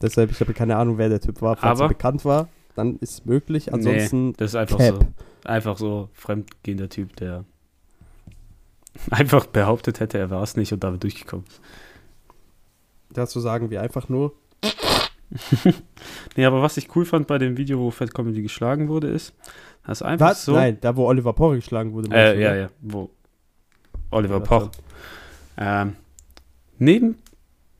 [0.00, 1.56] Deshalb, ich habe keine Ahnung, wer der Typ war.
[1.56, 3.72] Falls Aber- er bekannt war, dann ist es möglich.
[3.74, 4.94] Ansonsten nee, das ist einfach Cap.
[4.94, 5.06] so.
[5.48, 7.44] Einfach so fremdgehender Typ, der
[9.10, 11.60] einfach behauptet hätte, er war es nicht und damit durchgekommen ist.
[13.10, 14.32] dazu sagen wir einfach nur,
[16.36, 19.34] Nee, aber was ich cool fand bei dem Video, wo Fat Comedy geschlagen wurde, ist,
[19.86, 20.44] dass einfach was?
[20.44, 20.52] so.
[20.54, 22.14] Nein, da wo Oliver Porre geschlagen wurde.
[22.14, 23.10] Äh, ja, ja, wo
[24.10, 24.70] Oliver Ja, Poch.
[25.56, 25.96] Ähm,
[26.78, 27.16] neben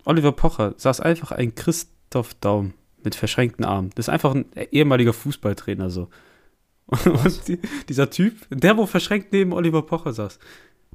[0.04, 3.90] Oliver Pocher saß einfach ein Christoph Daum mit verschränkten Armen.
[3.94, 6.08] Das ist einfach ein ehemaliger Fußballtrainer so.
[6.86, 7.58] Und die,
[7.88, 10.38] dieser Typ, der wo verschränkt neben Oliver Pocher saß.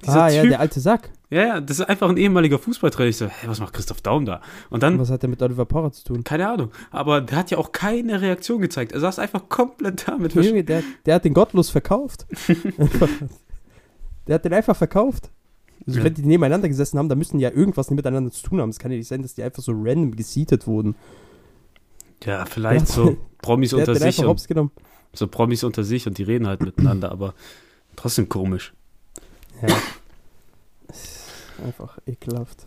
[0.03, 1.09] Dieser Ah, ja, Typ, der alte Sack.
[1.29, 3.09] ja, ja, das ist einfach ein ehemaliger Fußballtrainer.
[3.09, 4.41] Ich so, hä, was macht Christoph Daum da?
[4.69, 6.23] Und dann, Was hat der mit Oliver Porre zu tun?
[6.23, 8.91] keine Ahnung, aber der hat ja auch keine Reaktion gezeigt.
[8.91, 12.25] Er saß einfach komplett da mit Junge, der, der hat den gottlos verkauft.
[14.27, 15.29] der hat den einfach verkauft.
[15.85, 16.05] Also, Ja.
[16.05, 18.69] Wenn die nebeneinander gesessen haben, dann müssen die ja irgendwas miteinander zu tun haben.
[18.69, 20.95] Es kann ja nicht sein, dass die einfach so random gesietet wurden.
[22.23, 24.71] Ja, vielleicht Der- so Promis hat unter den sich und
[25.15, 27.33] so Promis unter sich und die reden halt miteinander, aber
[27.95, 28.73] trotzdem komisch.
[29.67, 29.75] Ja.
[31.65, 32.65] Einfach ekelhaft.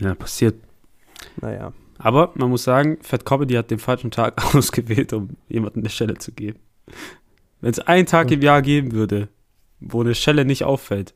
[0.00, 0.56] Ja, passiert.
[1.40, 1.72] Naja.
[1.98, 6.14] Aber man muss sagen, Fat Comedy hat den falschen Tag ausgewählt, um jemandem eine Schelle
[6.14, 6.60] zu geben.
[7.60, 9.28] Wenn es einen Tag im Jahr geben würde,
[9.80, 11.14] wo eine Schelle nicht auffällt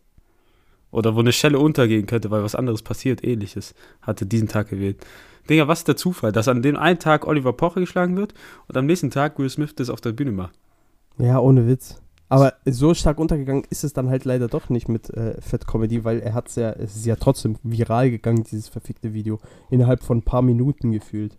[0.91, 5.05] oder wo eine Schelle untergehen könnte, weil was anderes passiert, ähnliches, hatte diesen Tag gewählt.
[5.49, 8.35] Digga, was ist der Zufall, dass an dem einen Tag Oliver Pocher geschlagen wird
[8.69, 10.55] und am nächsten Tag Will Smith das auf der Bühne macht?
[11.19, 12.01] Ja, ohne Witz.
[12.33, 16.03] Aber so stark untergegangen ist es dann halt leider doch nicht mit äh, Fat Comedy,
[16.03, 19.39] weil er hat's ja, es ist ja trotzdem viral gegangen, dieses verfickte Video.
[19.69, 21.37] Innerhalb von ein paar Minuten gefühlt.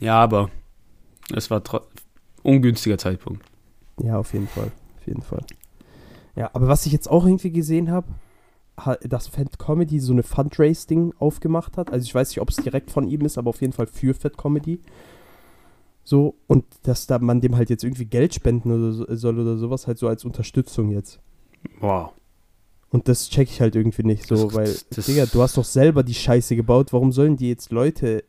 [0.00, 0.50] Ja, aber
[1.32, 1.62] es war
[2.42, 3.44] ungünstiger Zeitpunkt.
[4.02, 4.72] Ja, auf jeden Fall.
[4.98, 5.44] Auf jeden Fall.
[6.34, 8.08] Ja, aber was ich jetzt auch irgendwie gesehen habe,
[9.04, 11.92] dass Fat Comedy so eine Fundraising aufgemacht hat.
[11.92, 14.14] Also ich weiß nicht, ob es direkt von ihm ist, aber auf jeden Fall für
[14.14, 14.80] Fat Comedy.
[16.04, 19.56] So, und dass da man dem halt jetzt irgendwie Geld spenden oder so, soll oder
[19.56, 21.20] sowas, halt so als Unterstützung jetzt.
[21.80, 22.10] Wow.
[22.90, 25.56] Und das check ich halt irgendwie nicht so, Das- weil, das- das- Digga, du hast
[25.56, 28.24] doch selber die Scheiße gebaut, warum sollen die jetzt Leute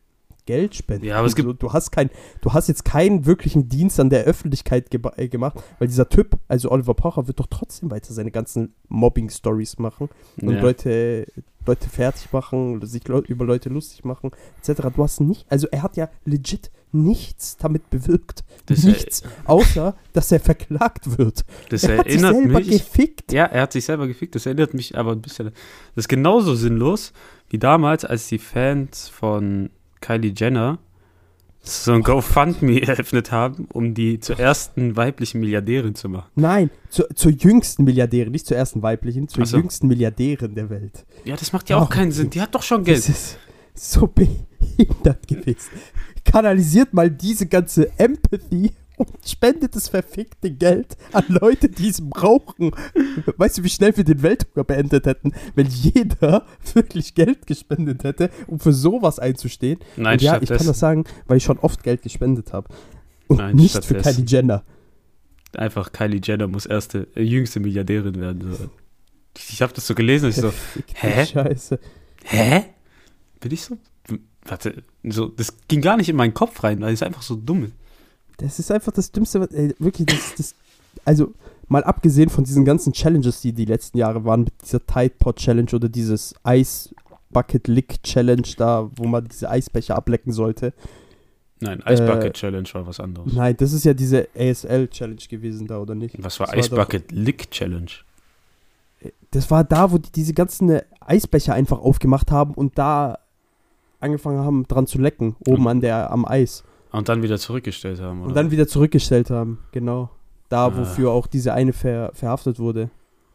[0.45, 1.05] Geld spenden?
[1.05, 2.09] Ja, aber es gibt- so, du hast kein,
[2.41, 6.37] du hast jetzt keinen wirklichen Dienst an der Öffentlichkeit geba- äh, gemacht, weil dieser Typ,
[6.47, 10.09] also Oliver Pocher, wird doch trotzdem weiter seine ganzen Mobbing-Stories machen
[10.41, 10.61] und Ja.
[10.61, 11.25] Leute,
[11.65, 14.81] Leute fertig machen, oder sich Leu über Leute lustig machen, etc.
[14.95, 18.43] Du hast nicht, also er hat ja legit nichts damit bewirkt.
[18.67, 21.43] Das- nichts, außer dass er verklagt wird.
[21.69, 22.69] Das er hat sich selber mich.
[22.69, 23.31] gefickt.
[23.33, 24.35] Ja, er hat sich selber gefickt.
[24.35, 25.47] Das erinnert mich aber ein bisschen.
[25.95, 27.11] Das ist genauso sinnlos
[27.49, 29.69] wie damals, als die Fans von
[30.01, 30.77] Kylie Jenner
[31.65, 36.29] so ein GoFundMe eröffnet haben, um die zur ersten weiblichen Milliardärin zu machen.
[36.35, 39.57] Nein, zur, zur jüngsten Milliardärin, nicht zur ersten weiblichen, zur so.
[39.57, 41.05] jüngsten Milliardärin der Welt.
[41.23, 41.89] Ja, das macht ja auch Oh.
[41.89, 42.29] keinen Sinn.
[42.29, 43.09] Die hat doch schon Das Geld.
[43.09, 43.37] ist
[43.73, 45.71] so behindert gewesen.
[46.25, 48.71] Kanalisiert mal diese ganze Empathy
[49.05, 52.71] und spendet das verfickte Geld an Leute, die es brauchen.
[53.37, 58.29] Weißt du, wie schnell wir den Welthunger beendet hätten, wenn jeder wirklich Geld gespendet hätte,
[58.47, 59.79] um für sowas einzustehen?
[59.95, 62.67] Nein, und ja, ich kann das sagen, weil ich schon oft Geld gespendet habe.
[63.27, 63.95] Und Nein, nicht für.
[63.95, 64.63] Kylie Jenner.
[65.55, 68.53] einfach Kylie Jenner muss erste, äh, jüngste Milliardärin werden.
[68.53, 68.69] So.
[69.37, 70.53] Ich habe das so gelesen, ich so,
[70.95, 71.25] hä?
[71.25, 71.79] Scheiße.
[72.25, 72.65] hä?
[73.39, 73.77] Bin ich so?
[74.45, 77.65] Warte, so, das ging gar nicht in meinen Kopf rein, weil es einfach so dumm
[77.65, 77.73] ist.
[78.37, 80.55] Das ist einfach das Dümmste, was, ey, wirklich, das, das,
[81.05, 81.33] also
[81.67, 85.37] mal abgesehen von diesen ganzen Challenges, die die letzten Jahre waren, mit dieser Tide Pod
[85.37, 86.89] Challenge oder dieses Ice
[87.31, 90.73] Bucket Lick Challenge da, wo man diese Eisbecher ablecken sollte.
[91.61, 93.33] Nein, Ice Äh, Bucket Challenge war was anderes.
[93.33, 96.21] Nein, das ist ja diese ASL Challenge gewesen da, oder nicht?
[96.23, 97.89] Was war Das war Ice doch- Bucket Lick Challenge?
[99.31, 103.17] Das war da, wo die diese ganzen Eisbecher einfach aufgemacht haben und da
[103.99, 106.63] angefangen haben dran zu lecken, oben an der, am Eis.
[106.93, 108.29] Und dann wieder zurückgestellt haben, oder?
[108.29, 110.09] Und dann wieder zurückgestellt haben, genau.
[110.49, 110.77] Da, Ah.
[110.77, 112.89] wofür auch diese eine ver verhaftet wurde,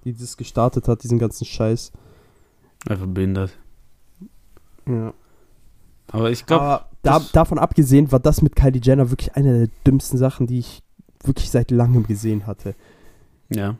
[0.05, 1.92] die das gestartet hat, diesen ganzen Scheiß.
[2.88, 3.51] Einfach behindert.
[4.87, 5.12] Ja.
[6.11, 9.68] Aber ich glaube, Aber da, davon abgesehen war das mit Kylie Jenner wirklich eine der
[9.87, 10.83] dümmsten Sachen, die ich
[11.25, 12.75] wirklich seit langem gesehen hatte.
[13.51, 13.77] ja.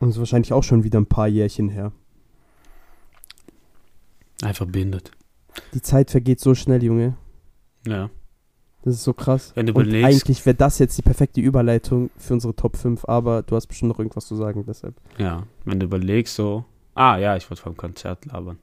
[0.00, 1.90] Und ist wahrscheinlich auch schon wieder ein paar Jährchen her.
[4.42, 5.10] Einfach behindert.
[5.74, 7.16] Die Zeit vergeht so schnell, Junge.
[7.86, 8.08] Ja.
[8.82, 9.52] Das ist so krass.
[9.54, 13.04] Wenn du Und überlegst- eigentlich wäre das jetzt die perfekte Überleitung für unsere Top 5,
[13.06, 14.94] aber du hast bestimmt noch irgendwas zu sagen, deshalb.
[15.18, 15.42] Ja.
[15.64, 16.64] Wenn du überlegst, so.
[16.94, 18.58] Ah, ja, ich wollte vom Konzert labern.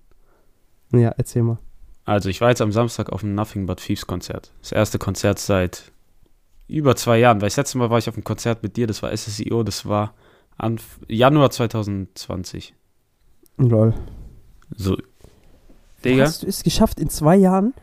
[0.93, 1.58] Ja, erzähl mal.
[2.06, 4.51] Also, ich war jetzt am Samstag auf dem Nothing But Thieves Konzert.
[4.62, 5.91] Das erste Konzert seit
[6.67, 7.41] über zwei Jahren.
[7.41, 9.86] Weil das letzte Mal war ich auf einem Konzert mit dir, das war SSIO, das
[9.86, 10.13] war
[10.58, 12.73] Anf Januar 2020.
[13.58, 13.93] Lol.
[14.75, 14.97] So.
[16.04, 16.23] Digga.
[16.23, 17.73] Hast du es geschafft, in zwei Jahren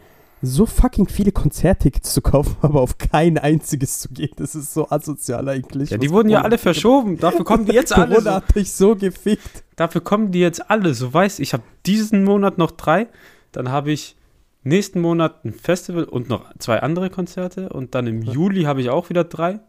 [0.43, 4.33] so fucking viele Konzerttickets zu kaufen, aber auf kein einziges zu gehen?
[4.37, 5.91] Das ist so asozial eigentlich.
[5.91, 7.19] Ja, die wurden ja alle verschoben.
[7.19, 8.17] Dafür kommen die jetzt alle.
[8.17, 9.65] Corona So, hat dich so gefickt.
[9.77, 10.95] dafür kommen die jetzt alle.
[10.95, 13.09] So weißt ich habe diesen Monat noch drei.
[13.53, 14.17] Dann habe ich
[14.65, 17.69] nächsten Monat ein Festival und noch zwei andere Konzerte.
[17.69, 19.61] Und dann im Juli habe ich auch wieder drei.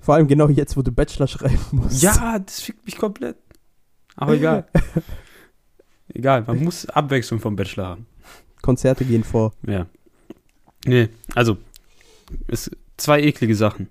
[0.00, 2.02] Vor allem genau jetzt, wo du Bachelor schreiben musst.
[2.02, 3.36] Ja, das fickt mich komplett.
[4.16, 4.66] Aber egal.
[6.14, 8.06] egal, man muss Abwechslung vom Bachelor haben.
[8.62, 9.52] Konzerte gehen vor.
[9.66, 9.86] Ja.
[10.84, 11.58] Nee, also,
[12.48, 13.88] es, zwei eklige Sachen.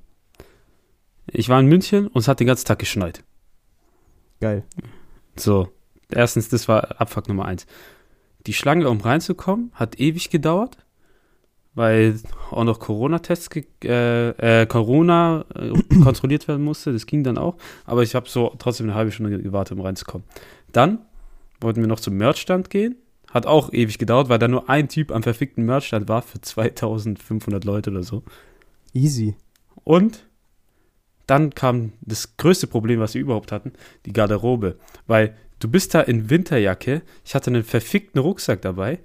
[1.32, 3.24] Ich war in München und es hat den ganzen Tag geschneit.
[4.40, 4.64] Geil.
[5.36, 5.70] So,
[6.10, 7.68] erstens, das war Abfuck Nummer eins.
[8.48, 10.78] Die Schlange, um reinzukommen, hat ewig gedauert,
[11.76, 12.20] weil
[12.52, 13.50] auch noch Corona-Tests,
[13.84, 14.30] äh,
[14.62, 15.72] äh, Corona äh,
[16.04, 16.94] kontrolliert werden musste.
[16.94, 17.58] Das ging dann auch.
[17.86, 20.26] Aber ich habe so trotzdem eine halbe Stunde gewartet, um reinzukommen.
[20.72, 21.00] Dann
[21.62, 22.96] wollten wir noch zum Merchstand gehen.
[23.32, 27.64] Hat auch ewig gedauert, weil da nur ein Typ am verfickten Merchstand war für 2500
[27.64, 28.24] Leute oder so.
[28.94, 29.36] Easy.
[29.84, 30.26] Und
[31.28, 33.74] dann kam das größte Problem, was wir überhaupt hatten,
[34.08, 34.78] die Garderobe.
[35.06, 39.00] Weil du bist da in Winterjacke, ich hatte einen verfickten Rucksack dabei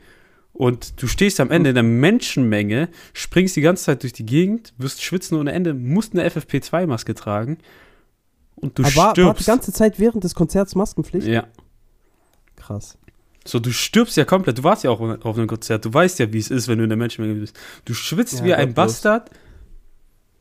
[0.54, 4.72] und du stehst am Ende in der Menschenmenge, springst die ganze Zeit durch die Gegend,
[4.78, 7.58] wirst schwitzen ohne Ende, musst eine FFP2-Maske tragen
[8.54, 9.46] und du aber war, war die stirbst.
[9.46, 11.26] ganze Zeit während des Konzerts Maskenpflicht?
[11.26, 11.46] ja.
[12.56, 12.96] Krass.
[13.46, 14.58] So, du stirbst ja komplett.
[14.58, 15.84] Du warst ja auch auf einem Konzert.
[15.84, 17.58] Du weißt ja, wie es ist, wenn du in der Menschenmenge bist.
[17.84, 18.74] Du schwitzt Ja, wie ein.
[18.74, 19.30] Bastard,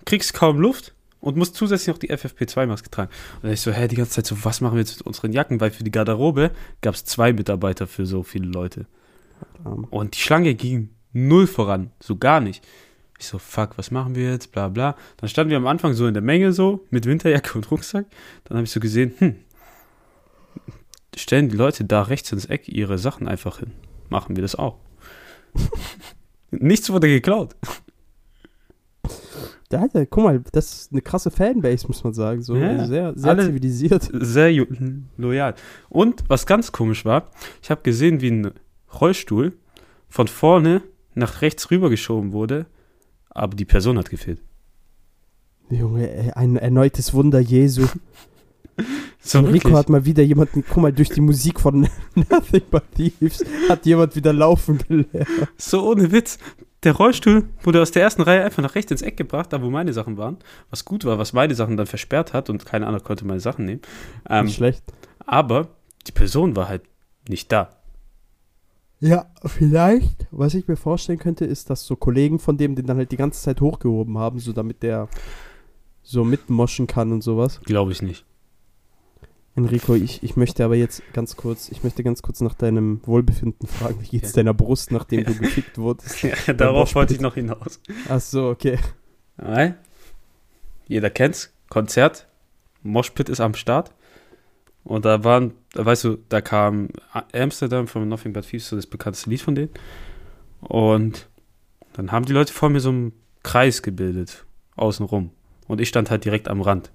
[0.05, 3.11] kriegst kaum Luft und musst zusätzlich noch die FFP2-Maske tragen.
[3.35, 5.31] Und dann ich so, hä, die ganze Zeit so, was machen wir jetzt mit unseren
[5.31, 5.59] Jacken?
[5.59, 8.85] Weil für die Garderobe gab es zwei Mitarbeiter für so viele Leute.
[9.89, 12.63] Und die Schlange ging null voran, so gar nicht.
[13.19, 14.51] Ich so, fuck, was machen wir jetzt?
[14.51, 14.97] Bla bla.
[15.17, 18.05] Dann standen wir am Anfang so in der Menge so, mit Winterjacke und Rucksack.
[18.45, 19.35] Dann habe ich so gesehen, hm,
[21.17, 23.71] stellen die Leute da rechts ins Eck ihre Sachen einfach hin.
[24.10, 24.78] Machen wir das auch.
[26.52, 27.56] Nichts wurde geklaut.
[29.69, 32.43] Da hat er, guck mal, das ist eine krasse Fanbase, muss man sagen.
[32.43, 32.56] So.
[32.56, 34.08] Ja, also sehr, sehr zivilisiert.
[34.13, 34.67] Sehr
[35.17, 35.56] loyal.
[35.89, 38.52] Und was ganz komisch war, ich habe gesehen, wie ein
[39.02, 39.54] Rollstuhl
[40.10, 40.84] von vorne
[41.15, 42.67] nach rechts rübergeschoben wurde,
[43.32, 44.43] aber die Person hat gefehlt.
[45.71, 47.88] Junge, ein erneutes Wunder Jesu.
[49.25, 49.73] So Rico wirklich.
[49.75, 51.81] hat mal wieder jemanden, guck mal, durch die Musik von
[52.15, 55.29] Nothing But Thieves hat jemand wieder laufen gelernt.
[55.57, 56.38] So ohne Witz.
[56.83, 59.69] Der Rollstuhl wurde aus der ersten Reihe einfach nach rechts ins Eck gebracht, da wo
[59.69, 60.38] meine Sachen waren.
[60.69, 63.63] Was gut war, was meine Sachen dann versperrt hat und keine andere konnte meine Sachen
[63.63, 63.79] nehmen.
[64.29, 64.83] Ähm, Nicht schlecht.
[65.25, 65.69] aber
[66.07, 66.81] die Person war halt
[67.29, 67.69] nicht da.
[68.99, 70.27] Ja, vielleicht.
[70.31, 73.17] Was ich mir vorstellen könnte, ist, dass so Kollegen von dem den dann halt die
[73.17, 75.07] ganze Zeit hochgehoben haben, so damit der
[76.01, 77.62] so mitmoschen kann und sowas.
[77.63, 78.25] Glaube ich nicht.
[79.55, 83.67] Enrico, ich, ich möchte aber jetzt ganz kurz, ich möchte ganz kurz nach deinem Wohlbefinden
[83.67, 84.01] fragen.
[84.01, 84.37] Wie geht's Ja.
[84.37, 86.23] deiner Brust, nachdem du gefickt wurdest?
[86.47, 87.79] Ja, darauf wollte ich noch hinaus.
[88.09, 88.79] Ach so, okay.
[89.37, 89.75] Alright.
[90.87, 91.53] Jeder kennt's.
[91.69, 92.27] Konzert.
[92.81, 93.91] Moshpit ist am Start.
[94.83, 96.89] Und da waren, weißt du, da kam
[97.33, 99.69] Amsterdam von Nothing But Thieves, so das bekannteste Lied von denen.
[100.61, 101.29] Und
[101.93, 103.13] dann haben die Leute vor mir so einen
[103.43, 105.29] Kreis gebildet, außenrum.
[105.67, 106.91] Und ich stand halt direkt am Rand.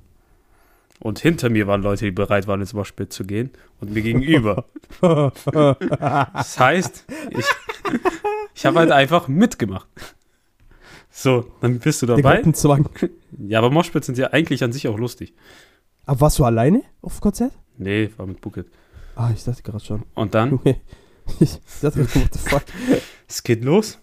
[1.00, 3.50] Und hinter mir waren Leute, die bereit waren, ins Moshpit zu gehen.
[3.80, 4.64] Und mir gegenüber.
[6.32, 7.44] Das heißt, ich,
[8.54, 9.86] ich habe halt einfach mitgemacht.
[11.10, 12.36] So, dann bist du Der dabei.
[12.36, 12.88] Gruppenzwang.
[13.46, 15.34] Ja, aber Moshpits sind ja eigentlich an sich auch lustig.
[16.04, 17.52] Aber warst du alleine auf Konzert?
[17.76, 18.66] Nee, war mit Bucket.
[19.14, 20.02] Ah, ich dachte gerade schon.
[20.14, 20.60] Und dann.
[21.40, 22.62] Ich dachte gerade, what the fuck?
[23.28, 23.98] es geht los.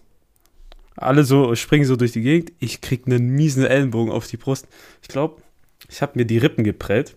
[0.96, 2.52] Alle so springen so durch die Gegend.
[2.60, 4.68] Ich krieg einen miesen Ellenbogen auf die Brust.
[5.02, 5.42] Ich glaube,
[5.88, 7.16] ich habe mir die Rippen geprellt.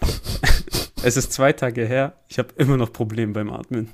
[1.02, 2.14] es ist zwei Tage her.
[2.28, 3.90] Ich habe immer noch Probleme beim Atmen.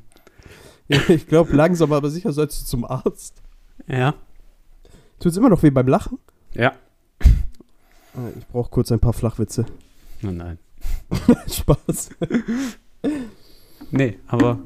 [1.09, 3.43] Ich glaube, langsam aber sicher sollst du zum Arzt.
[3.87, 4.15] Ja.
[5.21, 6.19] Tut's immer noch weh beim Lachen?
[6.55, 6.73] Ja.
[8.15, 9.67] Ah, Ich brauche kurz ein paar Flachwitze.
[10.23, 10.59] Nein, nein.
[11.49, 12.11] Spaß.
[13.93, 14.59] Nee, aber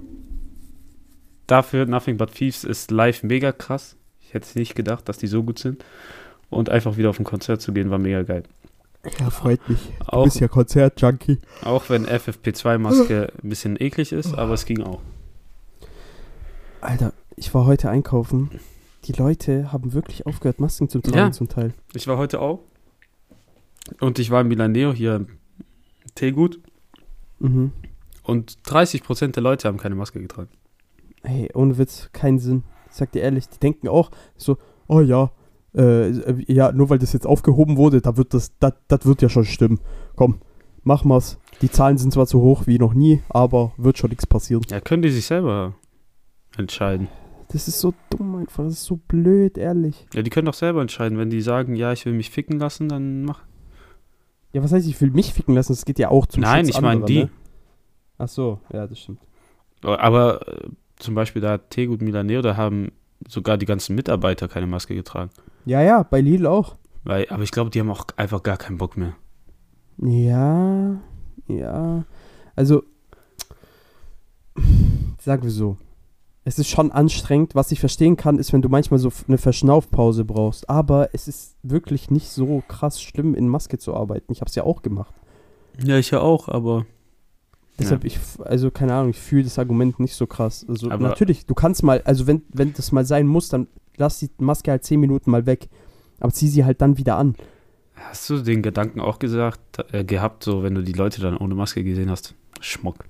[1.47, 3.97] dafür Nothing But Thieves ist live mega krass.
[4.23, 5.85] Ich hätte nicht gedacht, dass die so gut sind.
[6.51, 8.45] Und einfach wieder auf ein Konzert zu gehen, war mega geil.
[9.21, 9.79] Ja, freut mich.
[9.99, 11.39] Du Auch, bist ja Konzert-Junkie.
[11.63, 15.01] auch wenn FFP2-Maske ein bisschen eklig ist, aber es ging auch.
[16.81, 18.51] Alter, ich war heute einkaufen.
[19.05, 21.33] Die Leute haben wirklich aufgehört, Masken zu tragen Ja.
[21.33, 21.75] zum Teil.
[21.95, 22.61] Ich war heute auch.
[24.01, 25.27] Und ich war in Milaneo hier im
[26.15, 26.59] Teegut.
[27.39, 27.73] Mhm.
[28.23, 30.49] Und 30% der Leute haben keine Maske getragen.
[31.23, 32.65] Hey, ohne Witz, keinen Sinn.
[32.89, 35.31] Ich sag dir ehrlich, die denken auch so, oh ja,
[35.77, 39.29] äh, ja, nur weil das jetzt aufgehoben wurde, da wird das, das, das wird ja
[39.29, 39.81] schon stimmen.
[40.17, 40.41] Komm,
[40.83, 41.39] machen wir's.
[41.63, 44.63] Die Zahlen sind zwar so hoch wie noch nie, aber wird schon nichts passieren.
[44.71, 45.75] Ja, können die sich selber
[46.57, 47.09] entscheiden.
[47.49, 50.07] Das ist so dumm einfach, das ist so blöd, ehrlich.
[50.15, 51.19] Ja, die können doch selber entscheiden.
[51.19, 53.43] Wenn die sagen, ja, ich will mich ficken lassen, dann mach.
[54.53, 55.73] Ja, was heißt, ich will mich ficken lassen?
[55.73, 57.25] Das geht ja auch zum Nein, Schutz ich meine die.
[57.25, 57.31] Ne?
[58.19, 59.21] Ach so, ja, das stimmt.
[59.83, 62.93] Aber äh, zum Beispiel da hat Tegut Milaneo, da haben
[63.29, 65.31] sogar die ganzen Mitarbeiter keine Maske getragen.
[65.67, 66.77] Ja, ja, bei Lidl auch.
[67.05, 69.15] Weil, aber ich glaube, die haben auch einfach gar keinen Bock mehr.
[69.99, 71.01] Ja,
[71.49, 72.05] ja.
[72.57, 72.83] Also,
[75.19, 75.77] sagen wir so.
[76.47, 77.55] Es ist schon anstrengend.
[77.55, 80.69] Was ich verstehen kann, ist, wenn du manchmal so eine Verschnaufpause brauchst.
[80.69, 84.31] Aber es ist wirklich nicht so krass schlimm, in Maske zu arbeiten.
[84.31, 85.15] Ich habe es ja auch gemacht.
[85.83, 86.85] Ja, ich ja auch, aber.
[87.79, 90.65] Deshalb, ich, also keine Ahnung, ich fühle das Argument nicht so krass.
[90.69, 94.19] Also Aber- natürlich, du kannst mal, also wenn, wenn das mal sein muss, dann lass
[94.19, 95.69] die Maske halt 10 Minuten mal weg.
[96.21, 97.35] Aber zieh sie halt dann wieder an.
[97.95, 99.61] Hast du den Gedanken auch gesagt,
[99.93, 102.35] äh, gehabt, so wenn du die Leute dann ohne Maske gesehen hast?
[102.61, 103.05] Schmuck.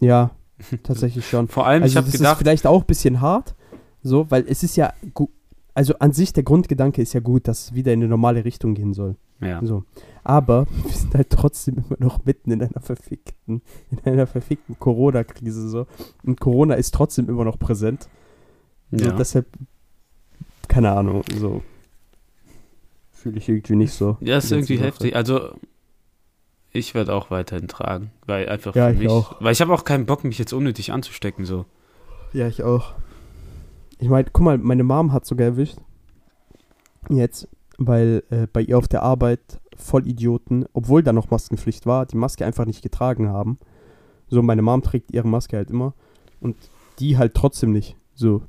[0.00, 0.30] Ja,
[0.82, 1.48] tatsächlich schon.
[1.48, 3.54] Vor allem, Also ich habe das ist gedacht, vielleicht auch ein bisschen hart,
[4.02, 4.92] so, weil es ist ja,
[5.74, 8.74] also an sich der Grundgedanke ist ja gut, dass es wieder in eine normale Richtung
[8.74, 9.16] gehen soll.
[9.40, 9.60] ja.
[9.64, 9.84] So.
[10.24, 15.68] Aber wir sind halt trotzdem immer noch mitten in einer verfickten, in einer verfickten Corona-Krise
[15.68, 15.86] so.
[16.24, 18.08] Und Corona ist trotzdem immer noch präsent.
[18.90, 19.12] So, ja.
[19.12, 19.46] deshalb,
[20.68, 21.62] keine Ahnung, so
[23.10, 24.16] fühle ich irgendwie nicht so.
[24.20, 25.14] Ja, ist irgendwie heftig.
[25.16, 25.50] Also,
[26.72, 29.36] ich werde auch weiterhin tragen, weil einfach Ja, für ich mich, auch.
[29.40, 31.66] weil ich habe auch keinen Bock, mich jetzt unnötig anzustecken, so.
[32.32, 32.94] Ja, ich auch.
[33.98, 35.78] Ich meine, guck mal, meine Mom hat sogar erwischt.
[37.08, 37.48] Jetzt,
[37.78, 42.44] weil äh, bei ihr auf der Arbeit Vollidioten, obwohl da noch Maskenpflicht war, die Maske
[42.44, 43.58] einfach nicht getragen haben.
[44.28, 45.94] So, meine Mom trägt ihre Maske halt immer
[46.40, 46.56] und
[46.98, 47.96] die halt trotzdem nicht.
[48.14, 48.42] So.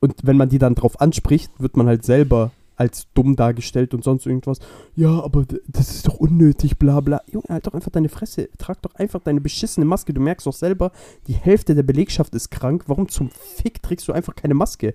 [0.00, 4.04] Und wenn man die dann drauf anspricht, wird man halt selber als dumm dargestellt und
[4.04, 4.60] sonst irgendwas.
[4.94, 7.20] Ja, aber das ist doch unnötig, bla bla.
[7.26, 8.48] Junge, halt doch einfach deine Fresse.
[8.56, 10.14] Trag doch einfach deine beschissene Maske.
[10.14, 10.92] Du merkst doch selber,
[11.26, 12.84] die Hälfte der Belegschaft ist krank.
[12.86, 14.94] Warum zum Fick trägst du einfach keine Maske?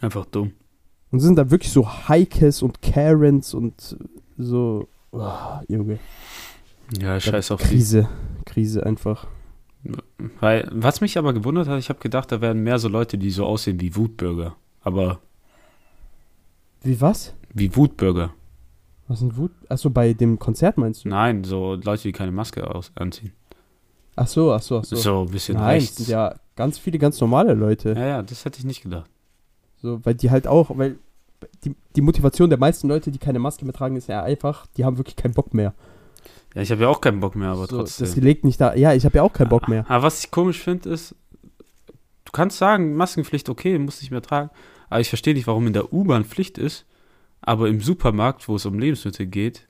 [0.00, 0.52] Einfach dumm.
[1.10, 3.96] Und sind da wirklich so Heikes und Karens und
[4.38, 4.88] so.
[5.10, 5.98] Oh, Junge.
[7.00, 7.68] Ja, scheiß auf die.
[7.68, 8.08] Krise.
[8.46, 9.26] Krise einfach.
[10.40, 13.30] Weil, was mich aber gewundert hat, ich habe gedacht, da wären mehr so Leute, die
[13.30, 14.54] so aussehen wie Wutbürger.
[14.82, 15.20] Aber
[16.82, 17.34] Wie was?
[17.54, 18.32] wie Wutbürger.
[19.08, 19.50] Was sind Wut?
[19.68, 21.08] Achso, bei dem Konzert meinst du?
[21.08, 23.32] Nein, so Leute, die keine Maske aus anziehen.
[24.16, 25.22] Ach so, ach so, ach So, so.
[25.22, 25.96] ein bisschen Nein, rechts.
[25.96, 27.92] sind ja ganz viele ganz normale Leute.
[27.92, 29.10] ja, ja, das hätte ich nicht gedacht.
[29.82, 30.96] So, weil die halt auch, weil
[31.64, 34.84] die, die Motivation der meisten Leute, die keine Maske mehr tragen, ist ja einfach, die
[34.84, 35.74] haben wirklich keinen Bock mehr.
[36.54, 38.06] Ja, ich habe ja auch keinen Bock mehr, aber so, trotzdem.
[38.06, 38.74] Das legt nicht da.
[38.74, 39.84] Ja, ich habe ja auch keinen Bock mehr.
[39.88, 41.14] Aber was ich komisch finde, ist,
[42.24, 44.50] du kannst sagen, Maskenpflicht, okay, musst nicht mehr tragen.
[44.90, 46.84] Aber ich verstehe nicht, warum in der U-Bahn Pflicht ist,
[47.40, 49.66] aber im Supermarkt, wo es um Lebensmittel geht,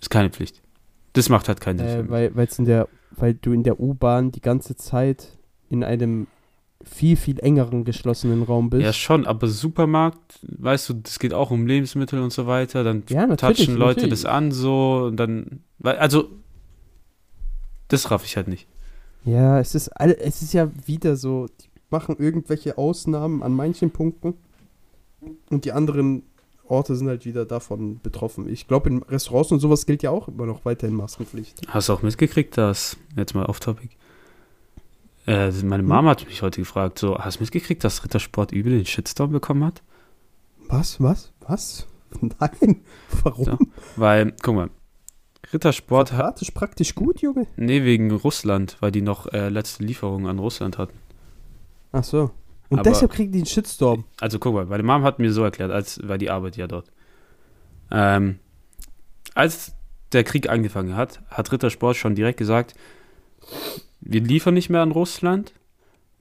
[0.00, 0.62] ist keine Pflicht.
[1.12, 2.06] Das macht halt keinen Sinn.
[2.06, 2.36] Äh, weil,
[3.16, 6.26] weil du in der U-Bahn die ganze Zeit in einem
[6.88, 8.82] viel, viel engeren geschlossenen Raum bist.
[8.84, 13.02] ja, schon, aber Supermarkt, weißt du, das geht auch um Lebensmittel und so weiter, dann
[13.08, 14.22] Ja, touchen Leute natürlich.
[14.22, 16.28] das an, so, und dann, also,
[17.88, 18.66] das raff ich halt nicht.
[19.24, 24.34] Ja, es ist, es ist ja wieder so, die machen irgendwelche Ausnahmen an manchen Punkten
[25.50, 26.22] und die anderen
[26.66, 28.48] Orte sind halt wieder davon betroffen.
[28.48, 31.66] Ich glaube, in Restaurants und sowas gilt ja auch immer noch weiterhin Maskenpflicht.
[31.68, 33.96] Hast du auch mitgekriegt, dass, jetzt mal off topic,
[35.28, 35.88] äh, meine Hm?
[35.88, 39.64] Mama hat mich heute gefragt, so, hast du mitgekriegt, dass Rittersport übel den Shitstorm bekommen
[39.64, 39.82] hat?
[40.68, 41.00] Was?
[41.00, 41.32] Was?
[41.46, 41.86] Was?
[42.20, 42.82] Nein.
[43.22, 43.44] Warum?
[43.44, 43.58] So.
[43.96, 44.70] Weil, guck mal,
[45.52, 47.46] Rittersport hat, Vertratisch praktisch gut, Junge.
[47.56, 50.98] nee, wegen Russland, weil die noch äh, letzte Lieferungen an Russland hatten.
[51.92, 52.30] Ach so.
[52.68, 54.04] Und Aber- deshalb kriegen die einen Shitstorm.
[54.20, 56.90] Also guck mal, meine Mom hat mir so erklärt, als, weil die arbeitet ja dort.
[57.90, 58.38] Ähm,
[59.34, 59.72] als
[60.12, 62.74] der Krieg angefangen hat, hat Rittersport schon direkt gesagt,
[64.08, 65.52] wir liefern nicht mehr an Russland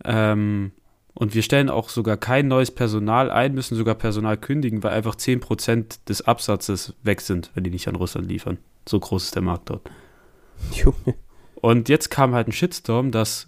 [0.03, 0.71] ähm,
[1.13, 5.15] und wir stellen auch sogar kein neues Personal ein, müssen sogar Personal kündigen, weil einfach
[5.15, 8.59] 10% des Absatzes weg sind, wenn die nicht an Russland liefern.
[8.87, 9.89] So groß ist der Markt dort.
[10.73, 11.15] Junge.
[11.55, 13.47] Und jetzt kam halt ein Shitstorm, dass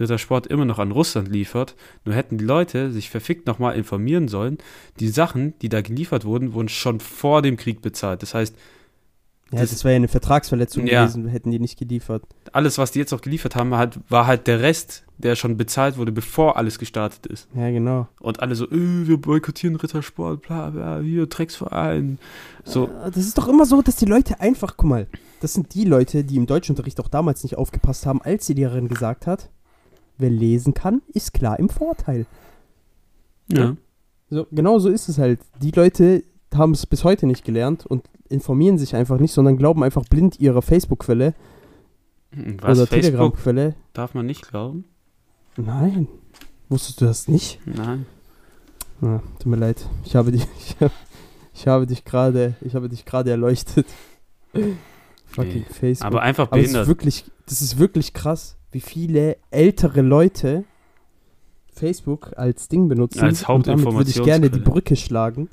[0.00, 1.74] Rittersport immer noch an Russland liefert.
[2.04, 4.58] Nur hätten die Leute sich verfickt nochmal informieren sollen.
[5.00, 8.22] Die Sachen, die da geliefert wurden, wurden schon vor dem Krieg bezahlt.
[8.22, 8.56] Das heißt,
[9.52, 11.04] Ja, Das- das, wäre ja eine Vertragsverletzung Ja.
[11.04, 12.22] gewesen, hätten die nicht geliefert.
[12.52, 15.96] alles, was die jetzt noch geliefert haben, halt, war halt der Rest, der schon bezahlt
[15.98, 17.48] wurde, bevor alles gestartet ist.
[17.54, 18.08] Ja, genau.
[18.20, 22.18] Und alle so, äh, wir boykottieren Rittersport, bla bla, hier, Drecksverein.
[22.64, 25.06] So, Äh, Das ist doch immer so, dass die Leute einfach, guck mal,
[25.40, 28.88] das sind die Leute, die im Deutschunterricht auch damals nicht aufgepasst haben, als die Lehrerin
[28.88, 29.48] gesagt hat,
[30.18, 32.26] wer lesen kann, ist klar im Vorteil.
[33.48, 33.76] ja.
[34.28, 35.38] So, genau so ist es halt.
[35.62, 36.24] Die Leute,
[36.54, 40.40] haben es bis heute nicht gelernt und informieren sich einfach nicht, sondern glauben einfach blind
[40.40, 41.34] ihrer Facebook-Quelle
[42.32, 43.74] Hm, oder Telegram-Quelle.
[43.92, 44.84] darf man nicht glauben?
[45.56, 46.08] Nein.
[46.68, 47.60] Wusstest du das nicht?
[47.66, 48.04] Nein.
[49.00, 49.86] Ja, tut mir leid.
[50.04, 50.92] Ich habe dich, ich, hab-
[51.54, 53.86] ich habe dich gerade, ich habe dich gerade erleuchtet.
[55.26, 56.06] Fucking Nee, Facebook.
[56.06, 56.88] Aber einfach Aber es ist behindert.
[56.88, 60.64] wirklich, das ist wirklich krass, wie viele ältere Leute
[61.72, 63.20] Facebook als Ding benutzen.
[63.20, 64.60] Als Und damit würde ich gerne die.
[64.60, 65.48] Brücke schlagen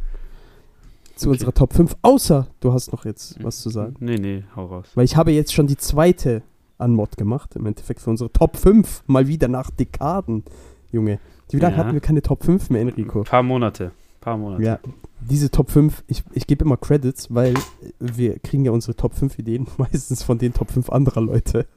[1.15, 1.33] zu Okay.
[1.37, 1.95] unserer Top 5.
[2.01, 3.95] Außer du hast noch jetzt was zu sagen.
[3.99, 4.87] Nee, nee, hau raus.
[4.95, 6.41] Weil ich habe jetzt schon die zweite
[6.77, 9.03] Anmod gemacht, im Endeffekt für unsere Top 5.
[9.07, 10.43] Mal wieder nach Dekaden,
[10.91, 11.19] Junge.
[11.49, 11.83] Wie lange Ja.
[11.83, 13.19] hatten wir keine Top 5 mehr, Enrico?
[13.19, 13.91] Ein paar Monate.
[14.21, 14.63] paar Monate.
[14.63, 14.79] Ja,
[15.21, 17.53] diese Top 5, ich, ich gebe immer Credits, weil
[17.99, 21.67] wir kriegen ja unsere Top 5 Ideen meistens von den Top 5 anderer Leute.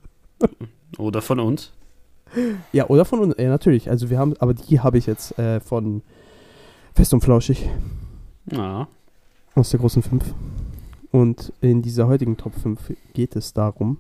[0.99, 1.73] Oder von uns.
[2.73, 3.89] Ja, oder von uns, ja natürlich.
[3.89, 6.03] Also wir haben, aber die habe ich jetzt äh, von
[6.95, 7.69] Fest und Flauschig
[8.51, 8.89] Ja.
[9.57, 10.23] Aus der großen 5.
[11.11, 13.99] Und in dieser heutigen Top 5 geht es darum,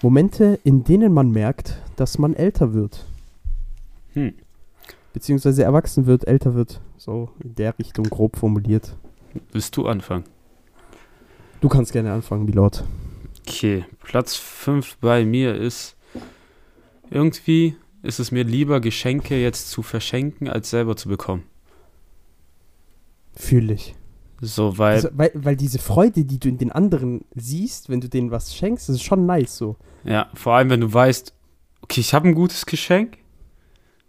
[0.00, 3.04] Momente, in denen man merkt, dass man älter wird.
[4.14, 4.32] Hm.
[5.12, 6.80] Beziehungsweise erwachsen wird, älter wird.
[6.96, 8.96] So in der Richtung grob formuliert.
[9.52, 10.24] Willst du anfangen?
[11.60, 12.84] Du kannst gerne anfangen, Milord.
[13.40, 15.96] Okay, Platz 5 bei mir ist
[17.10, 21.44] irgendwie ist es mir lieber, Geschenke jetzt zu verschenken, als selber zu bekommen.
[23.34, 23.94] Fühle ich.
[24.40, 28.08] So, weil, Also, weil, weil diese Freude, die du in den anderen siehst, wenn du
[28.08, 29.76] denen was schenkst, das ist schon nice so.
[30.04, 31.32] ja, vor allem, wenn du weißt,
[31.82, 33.18] okay, ich habe ein gutes Geschenk,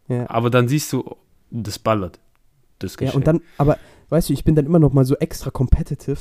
[0.07, 0.29] Ja.
[0.29, 1.03] aber dann siehst du,
[1.51, 2.19] das ballert.
[2.77, 3.15] Das Ja, Geschenk.
[3.15, 3.77] und dann, aber
[4.09, 6.19] weißt du, ich bin dann immer noch mal so extra competitive.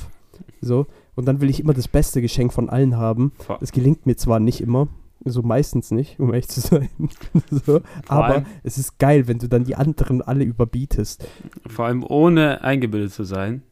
[0.60, 0.86] So,
[1.16, 3.32] und dann will ich immer das beste Geschenk von allen haben.
[3.38, 4.88] vor, Das gelingt mir zwar nicht immer,
[5.24, 6.88] so meistens nicht, um ehrlich zu sein.
[7.50, 11.26] so, aber allem- es ist geil, wenn du dann die anderen alle überbietest.
[11.66, 13.62] vor allem ohne eingebildet zu sein.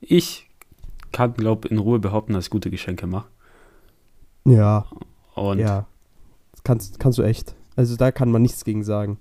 [0.00, 0.48] Ich
[1.12, 3.28] kann, glaube in Ruhe behaupten, dass ich gute Geschenke mache.
[4.44, 4.86] Ja,
[5.34, 5.86] Und, ja.
[6.52, 7.54] Das kannst, kannst du echt.
[7.76, 9.18] Also da kann man nichts gegen sagen.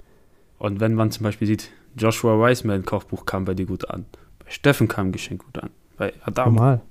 [0.58, 4.06] und wenn man zum Beispiel sieht, Joshua Wiseman Kochbuch kam bei dir gut an.
[4.44, 5.70] Bei Steffen kam ein Geschenk gut an.
[5.98, 6.54] Bei Adam.
[6.54, 6.82] Normal.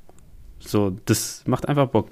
[0.61, 2.09] So, das macht einfach Bock.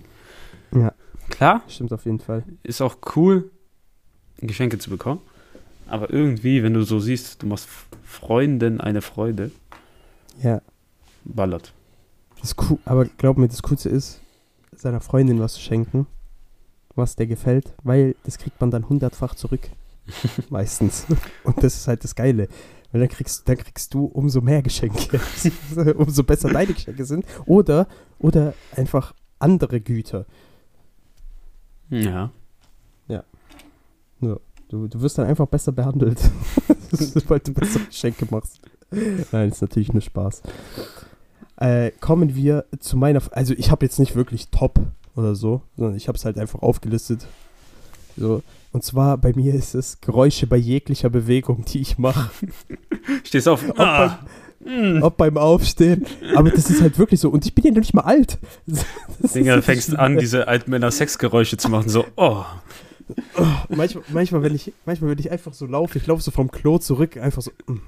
[0.72, 0.92] Ja.
[1.28, 2.44] Klar, Stimmt auf jeden Fall.
[2.62, 3.50] ist auch cool,
[4.38, 5.20] Geschenke zu bekommen.
[5.88, 7.68] Aber irgendwie, wenn du so siehst, du machst
[8.04, 9.50] Freunden eine Freude,
[10.42, 10.60] Ja.
[11.34, 11.72] Ballert.
[12.40, 14.20] Das cool, aber glaub mir, das Coolste ist,
[14.72, 16.06] seiner Freundin was zu schenken,
[16.94, 19.68] was der gefällt, weil das kriegt man dann hundertfach zurück.
[20.50, 21.06] Meistens.
[21.44, 22.48] Und das ist halt das Geile.
[22.92, 25.20] Weil dann kriegst, dann kriegst du umso mehr Geschenke.
[25.96, 27.26] umso besser deine Geschenke sind.
[27.44, 30.26] Oder, oder einfach andere Güter.
[31.90, 32.30] Ja.
[34.68, 36.18] Du, du wirst dann einfach besser behandelt.
[37.28, 38.60] weil du bessere Geschenke machst.
[39.32, 40.42] Nein, ist natürlich nur Spaß.
[41.56, 43.22] Äh, kommen wir zu meiner.
[43.30, 44.80] Also, ich habe jetzt nicht wirklich Top
[45.14, 47.26] oder so, sondern ich habe es halt einfach aufgelistet.
[48.16, 48.42] So.
[48.72, 52.30] Und zwar bei mir ist es Geräusche bei jeglicher Bewegung, die ich mache.
[53.24, 53.64] Stehst auf.
[53.78, 54.18] Ah.
[55.00, 56.04] Ob beim Aufstehen.
[56.34, 57.30] Aber das ist halt wirklich so.
[57.30, 58.38] Und ich bin ja noch nicht mal alt.
[59.34, 61.88] Dinger, fängst das an, diese Altmänner Sexgeräusche zu machen.
[61.88, 62.44] So, oh.
[63.68, 66.78] Manchmal, manchmal, wenn ich, manchmal, wenn ich einfach so laufe, ich laufe so vom Klo
[66.78, 67.52] zurück, einfach so.
[67.66, 67.80] mm.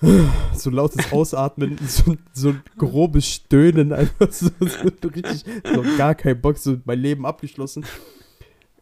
[0.54, 6.40] So lautes Ausatmen, so, so ein grobes Stöhnen, einfach so, so richtig, so gar kein
[6.40, 7.84] Bock, so mein Leben abgeschlossen.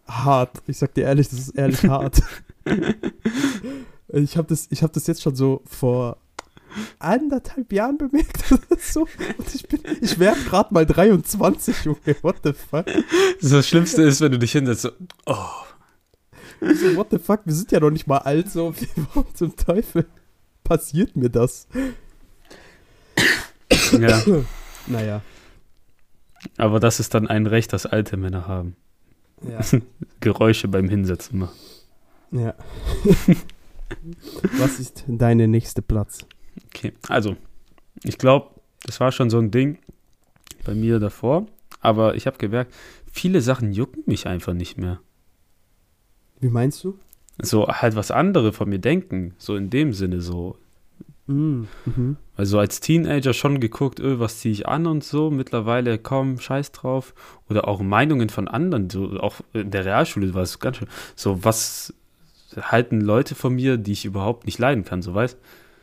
[0.06, 2.22] Hart, ich sag dir ehrlich, das ist ehrlich hart.
[4.08, 6.18] Ich habe das, ich hab das jetzt schon so vor
[6.98, 9.02] anderthalb Jahren bemerkt oder so.
[9.36, 12.86] Und ich bin, ich werde gerade mal 23, Junge, what the fuck?
[13.40, 14.82] Das Schlimmste ist, wenn du dich hinsetzt.
[14.82, 14.90] So,
[15.26, 15.36] oh.
[16.60, 19.56] So, what the fuck, wir sind ja noch nicht mal alt, so, wie, warum zum
[19.56, 20.06] Teufel
[20.68, 21.66] passiert mir das?
[23.92, 24.22] Ja.
[24.88, 25.20] Naja,
[26.58, 28.76] Aber das ist dann ein Recht, das alte Männer haben.
[29.42, 29.58] ja,
[30.20, 31.56] Geräusche beim Hinsetzen machen.
[32.30, 32.54] ja.
[34.58, 36.18] Was ist deine nächste Platz?
[36.66, 37.36] Okay, also,
[38.04, 38.50] ich glaube,
[38.84, 39.78] das war schon so ein Ding
[40.64, 41.46] bei mir davor.
[41.80, 42.72] Aber ich habe gemerkt,
[43.10, 45.00] viele Sachen jucken mich einfach nicht mehr.
[46.38, 46.96] Wie meinst du?
[47.42, 49.34] So halt, was andere von mir denken.
[49.38, 50.56] So in dem Sinne so.
[51.26, 52.16] Mm, mhm.
[52.36, 55.30] Also als Teenager schon geguckt, öh, was ziehe ich an und so.
[55.30, 57.14] Mittlerweile, komm, scheiß drauf.
[57.48, 58.88] Oder auch Meinungen von anderen.
[58.90, 60.88] So, auch in der Realschule war es ganz schön.
[61.14, 61.92] So, was
[62.60, 65.36] halten Leute von mir, die ich überhaupt nicht leiden kann, so weißt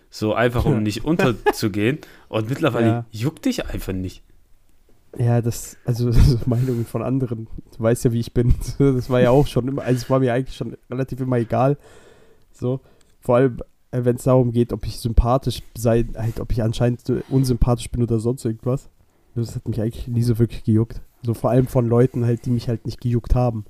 [0.10, 1.99] So einfach, um nicht unterzugehen.
[2.30, 3.06] Und mittlerweile Ja.
[3.12, 4.24] juckt dich einfach nicht.
[5.18, 7.47] Ja, das, also so Meinungen von anderen.
[7.78, 8.53] Du weißt ja, wie ich bin.
[8.80, 11.78] Das war ja auch schon immer, also es war mir eigentlich schon relativ immer egal.
[12.51, 12.80] So,
[13.20, 13.57] vor allem,
[13.91, 18.03] äh, wenn es darum geht, ob ich sympathisch sei, halt, ob ich anscheinend unsympathisch bin
[18.03, 18.89] oder sonst irgendwas.
[19.36, 21.01] Das hat mich eigentlich nie so wirklich gejuckt.
[21.24, 23.66] So vor allem von Leuten halt, die mich halt nicht gejuckt haben.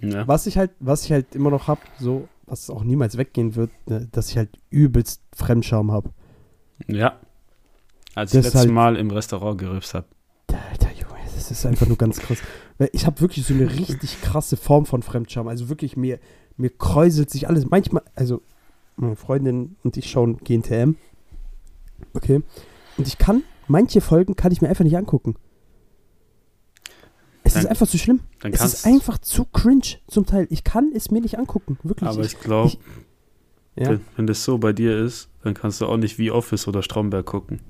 [0.00, 0.26] Ja.
[0.28, 3.70] Was ich halt, was ich halt immer noch hab, so, was auch niemals weggehen wird,
[3.88, 6.10] ne, dass ich halt übelst Fremdscham hab.
[6.86, 7.14] ja.
[8.14, 10.06] Als Das ich letztes halt- Mal im Restaurant gerübst habe.
[11.38, 12.38] Das ist einfach nur ganz krass.
[12.92, 15.46] Ich habe wirklich so eine richtig krasse Form von Fremdscham.
[15.46, 16.18] Also wirklich, mir,
[16.56, 17.70] mir kräuselt sich alles.
[17.70, 18.42] Manchmal, also
[18.96, 20.96] meine Freundin und ich schauen GNTM.
[22.14, 22.42] Okay.
[22.96, 25.36] Und ich kann, manche Folgen kann ich mir einfach nicht angucken.
[27.44, 28.20] Es ist Dann- einfach zu schlimm.
[28.42, 30.48] Es ist einfach zu cringe zum Teil.
[30.50, 31.78] Ich kann es mir nicht angucken.
[31.84, 32.10] Wirklich.
[32.10, 32.72] Aber ich, ich glaube,
[33.76, 34.00] ja.
[34.16, 37.24] wenn das so bei dir ist, dann kannst du auch nicht wie Office oder Stromberg
[37.24, 37.60] gucken.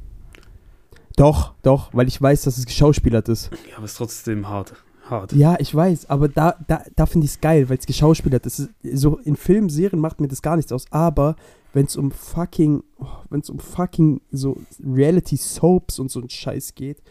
[1.18, 3.50] Doch, doch, weil ich weiß, dass es geschauspielert ist.
[3.68, 4.74] Ja, aber es ist trotzdem hart.
[5.04, 5.32] Hart.
[5.32, 8.68] Ja, ich weiß, aber da, da, da finde ich es geil, weil es geschauspielert ist.
[8.82, 11.34] So in Filmen, Serien macht mir das gar nichts aus, aber
[11.72, 16.74] wenn es um fucking, oh, wenn es um fucking so Reality-Soaps und so ein Scheiß
[16.74, 17.02] geht,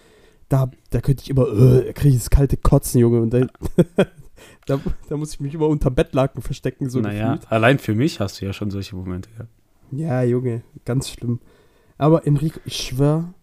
[0.47, 3.47] da, da könnte ich immer, äh, kriege ich das kalte Kotzen, Junge, und da,
[4.65, 4.79] da,
[5.09, 7.51] da muss ich mich immer unter Bettlaken verstecken, so naja, gefühlt.
[7.51, 9.49] allein für mich hast du ja schon solche Momente gehabt.
[9.91, 11.39] Ja, Junge, ganz schlimm.
[11.97, 13.33] Aber Enrico, ich schwör,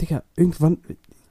[0.00, 0.78] Digga, irgendwann,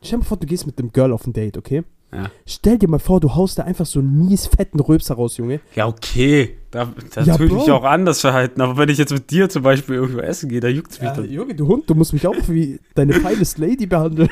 [0.01, 1.83] stell dir mal vor, du gehst mit dem Girl auf ein Date, okay?
[2.11, 2.31] Ja.
[2.47, 5.59] Stell dir mal vor, du haust da einfach so einen mies fetten Röpser raus, Junge.
[5.75, 6.57] Ja, okay.
[6.71, 8.61] Da, da Ja, tue ich mich auch anders verhalten.
[8.61, 11.09] Aber wenn ich jetzt mit dir zum Beispiel irgendwo essen gehe, da juckt es mich
[11.09, 11.29] Ja, dann.
[11.29, 14.29] Junge, du Hund, du musst mich auch wie deine finest Lady behandeln.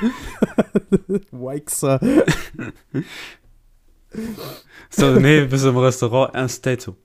[1.31, 1.99] Weixer.
[4.89, 6.95] So, nee, bist im Restaurant, ernst Date so.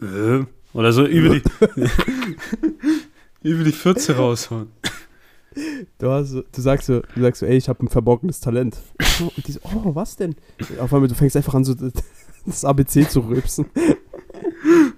[0.00, 1.42] Äh, Oder so über die,
[3.42, 4.68] über die Pfütze raushauen.
[5.98, 8.78] Du, hast, du sagst so, du sagst so, ey, ich habe ein verborgenes Talent.
[9.20, 10.34] Und die so, oh, was denn?
[10.78, 11.74] Auf einmal, du fängst einfach an, so
[12.46, 13.66] das ABC zu rülpsen.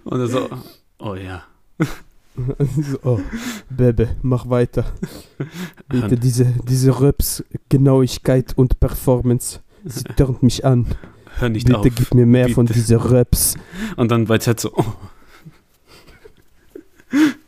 [0.05, 0.48] Und er so,
[0.98, 1.44] oh ja.
[2.36, 3.20] So, oh,
[3.70, 4.86] Bebe, mach weiter.
[5.88, 10.86] Bitte, diese, diese Röps-Genauigkeit und Performance, sie turnt mich an.
[11.38, 11.86] Hör nicht Bitte auf.
[11.94, 12.78] gib mir mehr von Bitte.
[12.80, 13.55] dieser Röps.
[13.96, 14.84] Und dann bei Ted so, oh,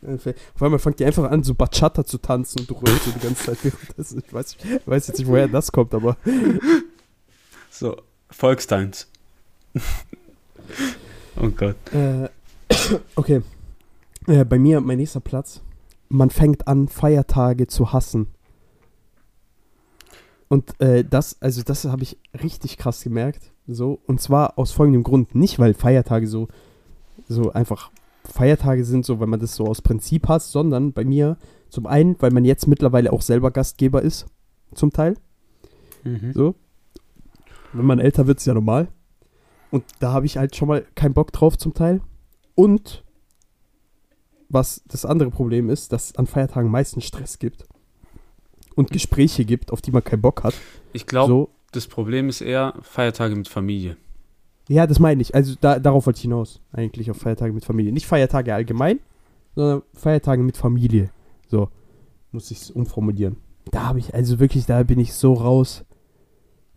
[0.07, 3.19] Auf einmal fängt die einfach an, so Bachata zu tanzen und du rührst so die
[3.19, 3.57] ganze Zeit.
[3.63, 4.23] währenddessen.
[4.25, 6.17] Ich weiß, ich weiß jetzt nicht, woher das kommt, aber
[7.69, 7.97] so,
[8.29, 9.07] Volkstanz.
[11.41, 11.75] oh Gott.
[11.93, 12.29] Äh,
[13.15, 13.41] okay.
[14.27, 15.61] Äh, bei mir, mein nächster Platz.
[16.09, 18.27] Man fängt an, Feiertage zu hassen.
[20.47, 23.51] Und äh, das, also das habe ich richtig krass gemerkt.
[23.67, 25.35] So, und zwar aus folgendem Grund.
[25.35, 26.47] Nicht, weil Feiertage so,
[27.27, 27.91] so einfach
[28.27, 31.37] Feiertage sind, so weil man das so aus Prinzip hasst, sondern bei mir
[31.69, 34.25] zum einen, weil man jetzt mittlerweile auch selber Gastgeber ist,
[34.73, 35.15] zum Teil.
[36.03, 36.33] Mhm.
[36.33, 36.55] So.
[37.73, 38.87] Wenn man älter wird, ist ja normal.
[39.71, 42.01] Und da habe ich halt schon mal keinen Bock drauf zum Teil.
[42.55, 43.03] Und
[44.49, 47.65] was das andere Problem ist, dass es an Feiertagen meistens Stress gibt.
[48.75, 50.53] Und Gespräche gibt, auf die man keinen Bock hat.
[50.93, 51.49] Ich glaube, So.
[51.71, 53.97] das Problem ist eher Feiertage mit Familie.
[54.67, 55.33] Ja, das meine ich.
[55.33, 56.61] Also da, darauf wollte ich hinaus.
[56.71, 57.91] Eigentlich auf Feiertage mit Familie.
[57.93, 58.99] Nicht Feiertage allgemein,
[59.55, 61.09] sondern Feiertage mit Familie.
[61.47, 61.69] So.
[62.31, 63.37] Muss ich es umformulieren.
[63.71, 65.85] Da habe ich, also wirklich, da bin ich so raus.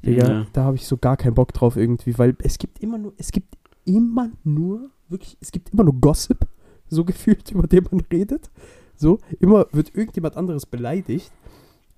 [0.04, 0.46] Digga, Ja.
[0.52, 3.32] da habe ich so gar keinen Bock drauf irgendwie, weil es gibt immer nur, es
[3.32, 6.46] gibt immer nur, wirklich, es gibt immer nur Gossip,
[6.88, 8.50] so gefühlt, über den man redet.
[8.96, 11.32] So, immer wird irgendjemand anderes beleidigt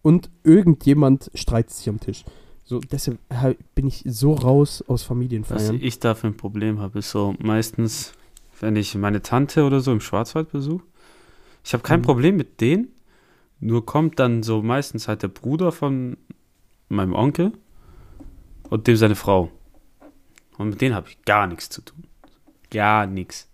[0.03, 2.25] und irgendjemand streitet sich am Tisch.
[2.65, 3.19] So, deshalb
[3.75, 5.79] bin ich so raus aus Was Familienfeiern.
[5.83, 8.13] ich da für ein Problem habe, ist so meistens,
[8.61, 10.85] wenn ich meine Tante oder so im Schwarzwald besuche,
[11.65, 12.05] ich habe kein Mhm.
[12.05, 12.89] Problem mit denen,
[13.61, 16.17] nur kommt dann so meistens halt der Bruder von
[16.89, 17.53] meinem Onkel
[18.71, 19.51] und dem seine Frau.
[20.59, 22.05] Und mit denen habe ich gar nichts zu tun.
[22.71, 23.49] Gar nichts.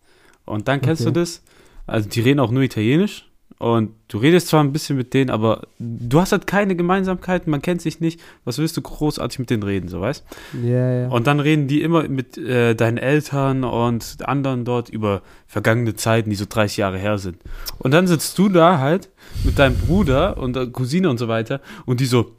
[0.45, 1.13] Und dann kennst Okay.
[1.13, 1.43] du das?
[1.87, 3.28] Also die reden auch nur Italienisch
[3.59, 7.61] und du redest zwar ein bisschen mit denen, aber du hast halt keine Gemeinsamkeiten, man
[7.61, 8.21] kennt sich nicht.
[8.45, 10.25] Was willst du großartig mit denen reden, so weißt?
[10.63, 11.09] Ja, ja.
[11.09, 16.31] Und dann reden die immer mit äh, deinen Eltern und anderen dort über vergangene Zeiten,
[16.31, 17.39] die so 30 Jahre her sind.
[17.79, 19.11] Und dann sitzt du da halt
[19.43, 22.37] mit deinem Bruder und der Cousine und so weiter und die so,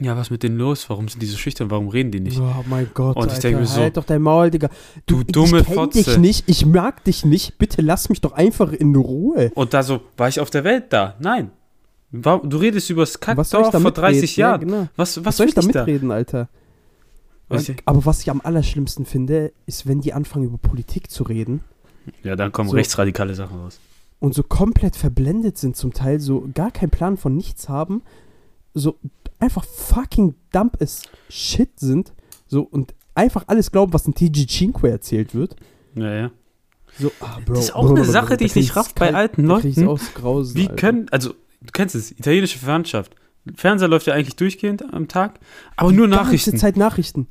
[0.00, 0.88] ja, was mit denen los?
[0.90, 1.70] Warum sind die so schüchtern?
[1.70, 2.38] Warum reden die nicht?
[2.40, 4.68] Oh mein Gott, Und ich Alter, denke mir so, halt doch dein Maul, Digga.
[5.06, 6.02] du dumme ich kenn Fotze.
[6.04, 9.50] dich nicht, ich mag dich nicht, bitte lass mich doch einfach in Ruhe.
[9.54, 11.14] Und da so, war ich auf der Welt da?
[11.20, 11.50] Nein.
[12.10, 13.94] Du redest über das Kackdorf vor mitreden?
[13.94, 14.60] 30 Jahren.
[14.60, 14.88] Ja, genau.
[14.96, 16.48] Was, was, Was soll ich da mitreden, Alter?
[17.48, 21.60] Was Aber was ich am allerschlimmsten finde, ist, wenn die anfangen über Politik zu reden
[22.22, 22.76] Ja, dann kommen So.
[22.76, 23.78] rechtsradikale Sachen raus.
[24.20, 28.02] und so komplett verblendet sind zum Teil, so gar keinen Plan von nichts haben,
[28.74, 28.96] so
[29.38, 32.12] einfach fucking dump as shit sind,
[32.46, 35.56] so und einfach alles glauben, was in TG Cinque erzählt wird.
[35.94, 36.30] Ja, ja.
[36.98, 39.44] So, ah, Bro, Das ist auch eine Sache, die da ich nicht raff bei alten
[39.44, 39.86] Leuten.
[39.86, 40.74] aus Grausen, Wie Alter.
[40.76, 43.14] können, also, du kennst es, italienische Ferndschaft.
[43.54, 45.38] Fernseher läuft ja eigentlich durchgehend am Tag,
[45.76, 46.56] aber nur Die ganze Nachrichten.
[46.58, 47.28] Zeit Nachrichten.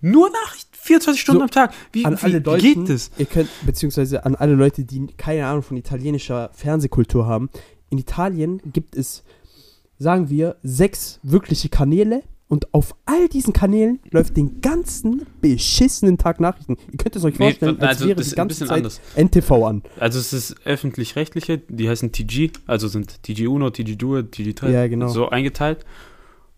[0.00, 1.74] Nur Nachrichten, 24 Stunden So, am Tag.
[1.92, 3.10] Wie, An alle wie Deutschen, geht das?
[3.18, 7.50] ihr könnt, beziehungsweise an alle Leute, die keine Ahnung von italienischer Fernsehkultur haben.
[7.90, 9.24] In Italien gibt es,
[9.98, 16.40] sagen wir, sechs wirkliche Kanäle und auf all diesen Kanälen läuft den ganzen beschissenen Tag
[16.40, 16.76] Nachrichten.
[16.90, 19.00] Ihr könnt es euch Nee, vorstellen, als also, wäre das die ganze bisschen Zeit anders.
[19.16, 19.82] NTV an.
[20.00, 25.08] Also es ist öffentlich-rechtliche, die heißen TG, also sind TG1, TG2, TG3 Ja, genau.
[25.08, 25.84] so eingeteilt.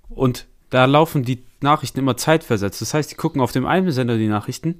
[0.08, 2.80] Und da laufen die Nachrichten immer zeitversetzt.
[2.80, 4.76] Das heißt, die gucken auf dem einen Sender die Nachrichten,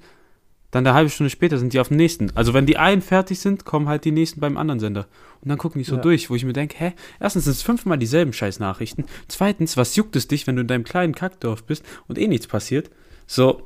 [0.71, 2.31] dann eine halbe Stunde später sind die auf dem nächsten.
[2.37, 5.07] Also wenn die einen fertig sind, kommen halt die nächsten beim anderen Sender.
[5.41, 6.01] Und dann gucken die so Ja.
[6.01, 9.05] durch, wo ich mir denke, hä, erstens sind es fünfmal dieselben scheiß Nachrichten.
[9.27, 12.47] Zweitens, was juckt es dich, wenn du in deinem kleinen Kackdorf bist und eh nichts
[12.47, 12.91] passiert?
[13.27, 13.63] So,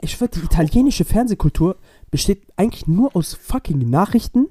[0.00, 1.76] Ich schwör, die italienische Fernsehkultur
[2.10, 4.48] besteht eigentlich nur aus fucking Nachrichten,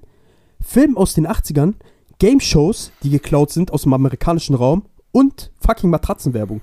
[0.62, 1.74] Filmen aus den 80ern,
[2.20, 6.62] Game-Shows, die geklaut sind aus dem amerikanischen Raum und fucking Matratzenwerbung.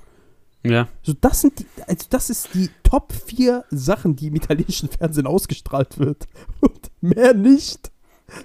[0.63, 0.87] Ja.
[1.03, 5.27] So, das sind die, also das ist die Top 4 Sachen, die im italienischen Fernsehen
[5.27, 6.27] ausgestrahlt wird.
[6.61, 7.91] Und mehr nicht.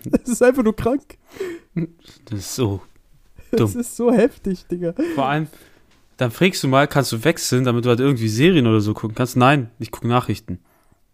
[0.04, 1.16] Das ist einfach nur krank.
[1.74, 2.80] Das ist so
[3.52, 3.80] Das Dumm.
[3.80, 4.94] ist so heftig, Digga.
[5.14, 5.46] Vor allem,
[6.16, 9.14] dann fragst du mal, kannst du wechseln, damit du halt irgendwie Serien oder so gucken
[9.14, 9.36] kannst?
[9.36, 10.58] Nein, ich gucke Nachrichten.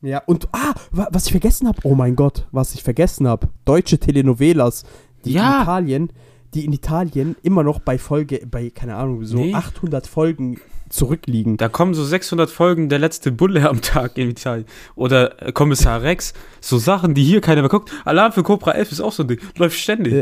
[0.00, 3.48] Ja, und, ah, wa- was ich vergessen habe, oh mein Gott, was ich vergessen habe,
[3.64, 4.84] deutsche Telenovelas,
[5.24, 5.56] die Ja.
[5.58, 6.12] in Italien,
[6.54, 9.54] die in Italien immer noch bei Folge, bei, keine Ahnung, so Nee.
[9.54, 10.60] 800 Folgen
[10.92, 11.56] zurückliegen.
[11.56, 14.66] Da kommen so 600 Folgen der letzte Bulle am Tag in Italien.
[14.94, 16.34] Oder äh, Kommissar Rex.
[16.60, 17.90] So Sachen, die hier keiner mehr guckt.
[18.04, 19.40] Alarm für Cobra 11 ist auch so ein Ding.
[19.56, 20.12] Läuft ständig.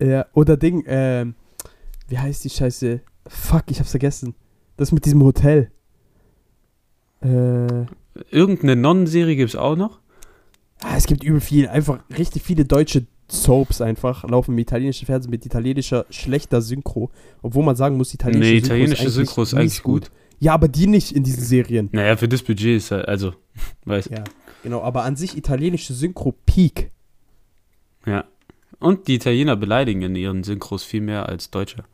[0.00, 0.06] Ja.
[0.06, 1.34] Ja, oder Ding, ähm,
[2.08, 3.00] wie heißt die Scheiße?
[3.26, 4.34] Fuck, ich hab's vergessen.
[4.76, 5.70] Das mit diesem Hotel.
[7.22, 7.86] Äh,
[8.30, 10.00] Irgendeine Nonnenserie gibt es auch noch.
[10.82, 15.30] ah, es gibt übel viel, einfach richtig viele deutsche Soaps einfach laufen im italienischen Fernsehen
[15.30, 17.10] mit italienischer schlechter Synchro.
[17.42, 20.10] Obwohl man sagen muss, italienische nee, Synchro italienische Synchro ist mies eigentlich gut.
[20.40, 21.88] Ja, aber die nicht in diesen Serien.
[21.92, 23.32] Naja, für das Budget ist halt, also,
[23.84, 24.10] weiß.
[24.10, 24.24] Ja,
[24.62, 26.90] genau, aber an sich italienische Synchro Peak.
[28.06, 28.24] Ja.
[28.78, 31.84] Und die Italiener beleidigen in ihren Synchros viel mehr als Deutsche.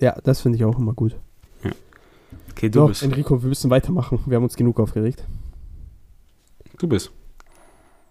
[0.00, 1.14] Ja, das finde ich auch immer gut.
[2.52, 3.02] Okay, du so, bist.
[3.02, 4.20] Enrico, wir müssen weitermachen.
[4.26, 5.24] Wir haben uns genug aufgeregt.
[6.78, 7.10] Du bist.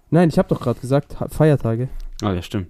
[0.10, 1.90] Nein, ich habe doch gerade gesagt, Feiertage.
[2.22, 2.68] Ah, ja, stimmt.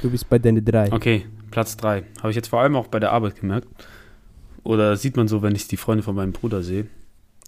[0.00, 0.92] Du bist bei deine drei.
[0.92, 2.04] Okay, Platz 3.
[2.18, 3.68] Habe ich jetzt vor allem auch bei der Arbeit gemerkt.
[4.62, 6.86] Oder sieht man so, wenn ich die Freunde von meinem Bruder sehe.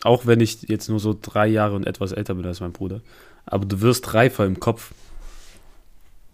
[0.03, 3.01] Auch wenn ich jetzt nur so drei Jahre und etwas älter bin als mein Bruder.
[3.47, 4.93] Aber du wirst reifer im Kopf.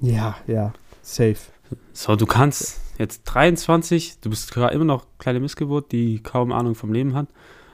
[0.01, 0.73] Ja, ja,
[1.03, 1.37] safe.
[1.93, 6.93] So, du kannst jetzt 23, du bist immer noch kleine Missgeburt, die kaum Ahnung vom
[6.93, 7.27] Leben hat.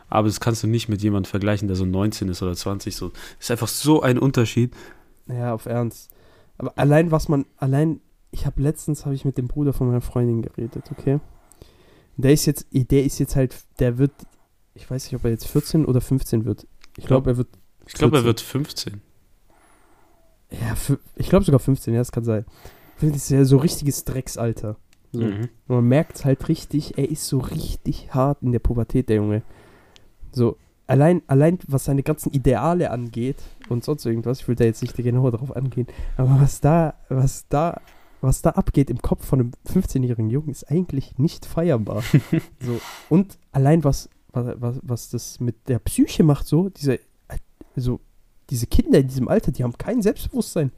[0.08, 2.94] Aber das kannst du nicht mit jemandem vergleichen, der so 19 ist oder 20.
[2.94, 4.74] So, ist einfach so ein Unterschied.
[5.26, 6.13] Ja, auf Ernst.
[6.58, 8.00] Aber allein was man, allein,
[8.30, 11.20] ich habe letztens, habe ich mit dem Bruder von meiner Freundin geredet, okay?
[12.16, 14.12] Der ist jetzt, der ist jetzt halt, der wird,
[14.74, 16.66] ich weiß nicht, ob er jetzt 14 oder 15 wird.
[16.96, 17.48] Ich glaube, er wird,
[17.86, 18.26] Ich glaube, er 14.
[18.26, 19.00] wird 15.
[20.50, 20.74] ja,
[21.16, 22.44] ich glaube sogar 15, ja, das kann sein.
[22.94, 24.76] Ich finde, das ist ja so richtiges Drecksalter.
[25.12, 25.22] So.
[25.22, 25.48] Mhm.
[25.66, 29.42] Man merkt halt richtig, er ist so richtig hart in der Pubertät, der Junge.
[30.32, 34.82] So, allein, allein was seine ganzen Ideale angeht und sonst irgendwas, ich will da jetzt
[34.82, 35.86] nicht genauer drauf angehen,
[36.16, 37.80] aber was da, was da,
[38.20, 42.02] was da abgeht im Kopf von einem 15-jährigen Jungen, ist eigentlich nicht feierbar.
[42.60, 47.00] so, und allein was, was, was, was das mit der Psyche macht, so, diese,
[47.76, 48.00] also,
[48.50, 50.70] diese Kinder in diesem Alter, die haben kein Selbstbewusstsein.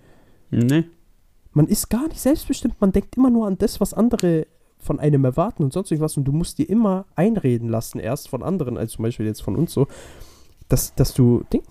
[0.51, 0.85] Nee.
[1.53, 4.47] man ist gar nicht selbstbestimmt, man denkt immer nur an das, was andere
[4.79, 6.17] von einem erwarten und sonst irgendwas.
[6.17, 9.57] Und du musst dir immer einreden lassen, erst von anderen, als zum Beispiel jetzt von
[9.57, 9.89] uns so,
[10.69, 11.63] dass, dass du, Ding,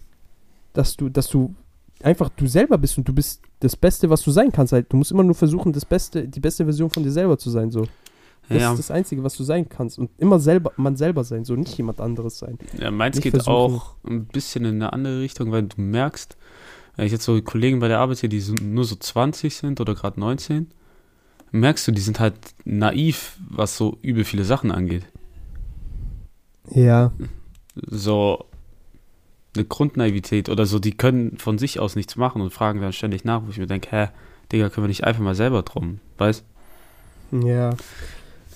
[0.78, 1.56] dass du, dass du
[2.04, 4.74] einfach du selber bist und du bist das Beste, was du sein kannst.
[4.74, 4.92] Halt.
[4.92, 7.72] Du musst immer nur versuchen, das Beste, die beste Version von dir selber zu sein.
[7.72, 7.88] So.
[8.50, 9.98] Das Ja, ist das Einzige, was du sein kannst.
[9.98, 12.60] Und immer selber, man selber sein, so nicht jemand anderes sein.
[12.80, 13.54] Ja, meins Nicht geht versuchen.
[13.54, 16.38] auch ein bisschen in eine andere Richtung, weil du merkst,
[16.96, 19.96] wenn ich jetzt so Kollegen bei der Arbeit sehe, die nur so 20 sind oder
[19.96, 20.68] gerade 19,
[21.52, 25.04] merkst du, die sind halt naiv, was so übel viele Sachen angeht.
[26.70, 27.12] Ja.
[27.88, 28.46] So
[29.56, 33.24] eine Grundnaivität oder so, die können von sich aus nichts machen und fragen dann ständig
[33.26, 34.08] nach, wo ich mir denke, hä,
[34.52, 36.44] Digga, können wir nicht einfach mal selber drum, weißt?
[37.32, 37.72] Ja.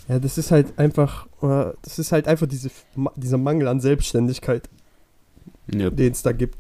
[0.08, 2.72] Ja, das ist halt einfach, äh, das ist halt einfach diese,
[3.16, 4.68] dieser Mangel an Selbstständigkeit.
[5.72, 5.90] Ja.
[5.92, 6.58] den es da gibt.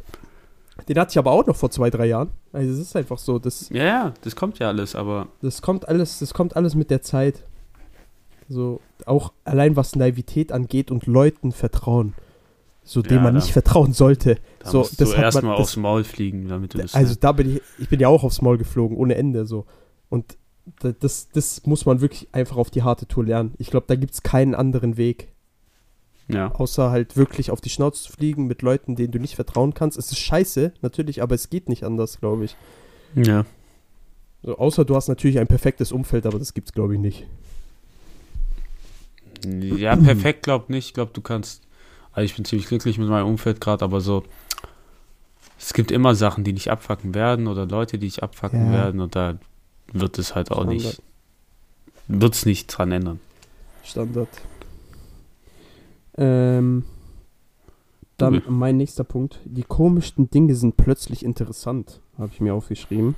[0.87, 2.29] Den hatte ich aber auch noch vor zwei, drei Jahren.
[2.53, 5.87] Also es ist einfach so, das, ja, ja, das kommt ja alles, aber das kommt
[5.87, 7.43] alles, das kommt alles mit der Zeit.
[8.47, 12.13] So, auch allein was Naivität angeht und Leuten vertrauen.
[12.89, 14.37] So dem Ja, man nicht vertrauen sollte.
[14.63, 16.95] Da so, musst du das hat erstmal man, aufs Maul fliegen, damit du das.
[16.95, 19.65] Also da bin ich, ich bin ja auch aufs Maul geflogen, ohne Ende so.
[20.09, 20.37] Und
[20.79, 23.53] da- das, das muss man wirklich einfach auf die harte Tour lernen.
[23.59, 25.27] Ich glaube, da gibt es keinen anderen Weg,
[26.27, 26.51] ja.
[26.51, 29.95] außer halt wirklich auf die Schnauze zu fliegen mit Leuten, denen du nicht vertrauen kannst.
[29.95, 32.55] Es ist scheiße, natürlich, aber es geht nicht anders, glaube ich.
[33.13, 33.45] Ja.
[34.41, 37.27] So, außer du hast natürlich ein perfektes Umfeld, aber das gibt's, glaube ich, nicht.
[39.45, 40.87] Ja, perfekt glaub nicht.
[40.87, 41.61] Ich glaube, du kannst.
[42.11, 44.23] Also ich bin ziemlich glücklich mit meinem Umfeld gerade, aber so.
[45.59, 48.71] Es gibt immer Sachen, die nicht abfacken werden oder Leute, die nicht abfacken Ja.
[48.73, 49.37] werden und da
[49.91, 50.73] wird es halt auch Standard.
[50.75, 51.01] nicht.
[52.07, 53.19] Wird es nicht dran ändern.
[53.83, 54.29] Standard.
[56.17, 56.83] Ähm,
[58.17, 58.49] dann Okay.
[58.49, 59.39] mein nächster Punkt.
[59.45, 63.15] Die komischsten Dinge sind plötzlich interessant, habe ich mir aufgeschrieben.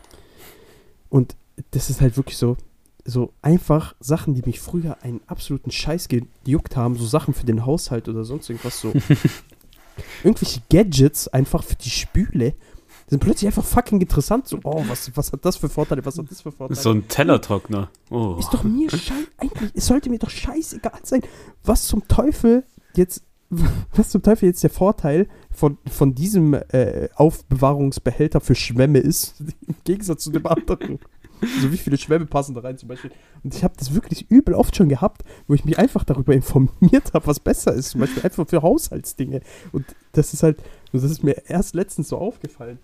[1.10, 1.36] Und
[1.72, 2.58] das ist halt wirklich so,
[3.06, 7.66] so einfach Sachen, die mich früher einen absoluten Scheiß gejuckt haben, so Sachen für den
[7.66, 8.94] Haushalt oder sonst irgendwas so.
[10.24, 12.54] Irgendwelche Gadgets einfach für die Spüle
[13.12, 14.48] sind plötzlich einfach fucking interessant.
[14.48, 16.80] So, oh, was, was hat das für Vorteile, was hat das für Vorteile?
[16.80, 17.90] So ein Tellertrockner.
[18.10, 18.38] Oh.
[18.40, 19.28] Ist doch mir scheiße.
[19.38, 21.22] Eigentlich, es sollte mir doch scheißegal sein.
[21.64, 22.64] Was zum Teufel
[22.96, 23.24] jetzt.
[23.94, 29.76] Was zum Teufel jetzt der Vorteil von, von diesem äh, Aufbewahrungsbehälter für Schwämme ist, im
[29.84, 31.00] Gegensatz zu dem anderen.
[31.62, 33.12] So wie viele Schwämme passen da rein zum Beispiel.
[33.44, 37.14] Und ich habe das wirklich übel oft schon gehabt, wo ich mich einfach darüber informiert
[37.14, 37.90] habe, was besser ist.
[37.90, 39.42] Zum Beispiel einfach für Haushaltsdinge.
[39.72, 40.58] Und das ist halt,
[40.94, 42.80] das ist mir erst letztens so aufgefallen.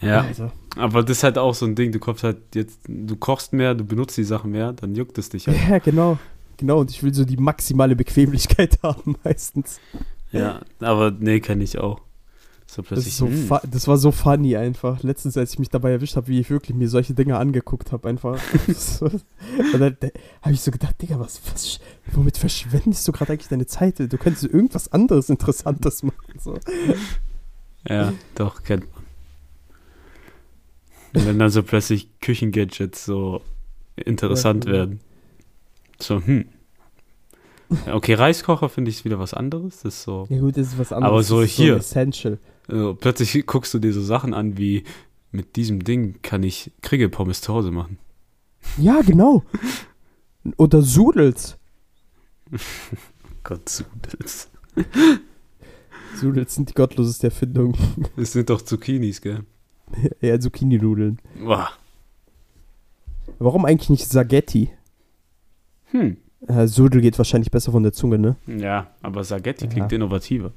[0.00, 1.90] Ja, Also, aber das ist halt auch so ein Ding.
[1.90, 5.28] Du kommst halt jetzt, du kochst mehr, du benutzt die Sachen mehr, dann juckt es
[5.28, 5.58] dich halt.
[5.68, 6.18] ja, genau.
[6.56, 9.80] Genau, und ich will so die maximale Bequemlichkeit haben meistens.
[10.32, 12.00] Ja, aber nee, kenne ich auch.
[12.70, 13.08] So Das, plötzlich.
[13.08, 15.02] ist so hm, das war so funny einfach.
[15.02, 18.06] Letztens, als ich mich dabei erwischt habe, wie ich wirklich mir solche Dinge angeguckt habe,
[18.08, 18.38] einfach.
[18.76, 19.96] so, und dann
[20.42, 21.80] habe ich so gedacht, Digga, was, was,
[22.12, 23.98] womit verschwendest du gerade eigentlich deine Zeit?
[23.98, 26.38] Du könntest irgendwas anderes Interessantes machen.
[26.38, 26.58] So.
[27.88, 29.04] Ja, doch, kennt man.
[31.14, 33.40] Und wenn dann so plötzlich Küchengadgets so
[33.96, 34.78] interessant Ja, genau.
[34.78, 35.00] werden.
[35.98, 36.44] So, hm.
[37.90, 39.80] Okay, Reiskocher finde ich wieder was anderes.
[39.82, 40.26] Das ist so.
[40.28, 41.10] Ja gut, das ist was anderes.
[41.12, 41.74] Aber so das ist hier.
[41.74, 42.38] ein Essential.
[42.68, 44.84] Also plötzlich guckst du dir so Sachen an wie
[45.30, 47.98] mit diesem Ding kann ich Kriegepommes zu Hause machen.
[48.76, 49.42] Ja, genau.
[50.56, 51.58] Oder Sudels.
[53.44, 54.50] Gott, Sudels.
[56.16, 57.74] Sudels sind die gottloseste Erfindung.
[58.16, 59.44] Das sind doch Zucchinis, gell?
[60.20, 61.18] ja, Zucchini-Nudeln.
[61.42, 61.70] Boah.
[63.38, 64.70] Warum eigentlich nicht Spaghetti?
[65.92, 66.16] Hm.
[66.46, 68.36] Äh, Sudel geht wahrscheinlich besser von der Zunge, ne?
[68.46, 69.70] Ja, aber Spaghetti Ja.
[69.70, 70.52] klingt innovativer.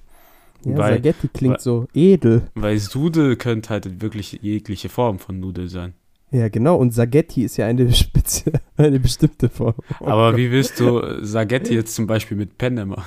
[0.63, 2.43] Ja, Weil- Spaghetti klingt weil- so edel.
[2.55, 5.93] Weil Sudel könnte halt wirklich jegliche Form von Nudel sein.
[6.31, 6.77] Ja, genau.
[6.77, 9.75] Und Spaghetti ist ja eine, Spezi eine bestimmte Form.
[9.99, 10.37] Oh Aber Gott.
[10.37, 13.05] wie willst du äh, Spaghetti jetzt zum Beispiel mit Penne machen?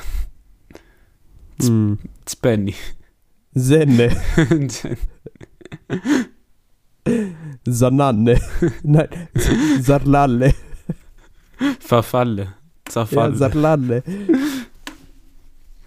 [1.63, 1.95] Mm.
[2.29, 2.75] Spenny.
[3.55, 4.11] Senne.
[7.65, 8.41] Sananne.
[8.83, 9.09] Nein.
[9.81, 10.55] Sarlalle.
[11.81, 12.43] Verfalle.
[12.43, 12.53] Ja,
[12.87, 13.37] Zerfalle.
[13.37, 14.03] Sarlalle.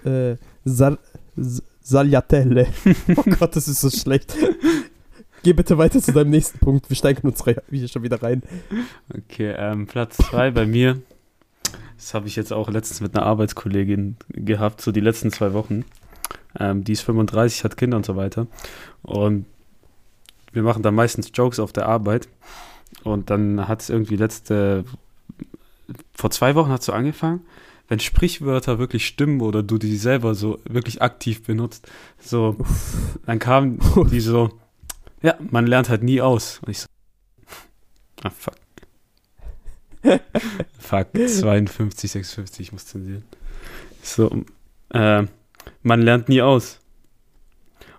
[0.05, 0.97] äh, Sar
[1.37, 2.67] Sagliatelle.
[3.15, 4.35] Oh Gott, das ist so schlecht.
[5.43, 6.89] Geh bitte weiter zu deinem nächsten Punkt.
[6.89, 8.43] Wir steigen uns wieder schon wieder rein.
[9.13, 11.01] okay, ähm, Platz 2 bei mir.
[11.95, 15.85] Das habe ich jetzt auch letztens mit einer Arbeitskollegin gehabt, so die letzten zwei Wochen.
[16.59, 18.47] Ähm, die ist 35, hat Kinder und so weiter.
[19.01, 19.45] Und
[20.51, 22.27] wir machen da meistens Jokes auf der Arbeit.
[23.03, 24.85] Und dann hat es irgendwie letzte,
[26.13, 27.41] vor zwei Wochen hat es so angefangen,
[27.87, 31.87] wenn Sprichwörter wirklich stimmen oder du die selber so wirklich aktiv benutzt,
[32.19, 32.57] so,
[33.25, 33.79] dann kam
[34.11, 34.59] die so,
[35.21, 36.59] ja, man lernt halt nie aus.
[36.65, 36.87] Und ich so,
[38.23, 38.55] ah, fuck.
[40.79, 43.23] fuck, 52, 56, ich muss zensieren.
[44.01, 44.43] So,
[44.89, 45.23] äh,
[45.81, 46.79] man lernt nie aus.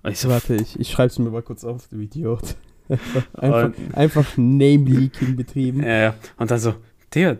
[0.02, 2.56] Und ich so, Warte, ich, ich schreibe es mir mal kurz auf, du Idiot.
[3.34, 5.82] Einfach, einfach Name-Leaking betrieben.
[5.82, 6.14] Ja, ja.
[6.38, 6.74] Und dann so,
[7.12, 7.36] der,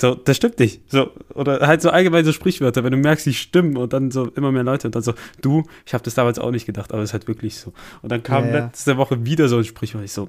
[0.00, 0.82] so, das stimmt nicht.
[0.90, 4.26] So, oder halt so allgemein so Sprichwörter, wenn du merkst, die stimmen und dann so
[4.30, 7.02] immer mehr Leute und dann so, du, ich habe das damals auch nicht gedacht, aber
[7.02, 7.72] es ist halt wirklich so.
[8.02, 8.64] Und dann kam Ja, ja.
[8.66, 10.28] letzte Woche wieder so ein Sprichwort, ich so,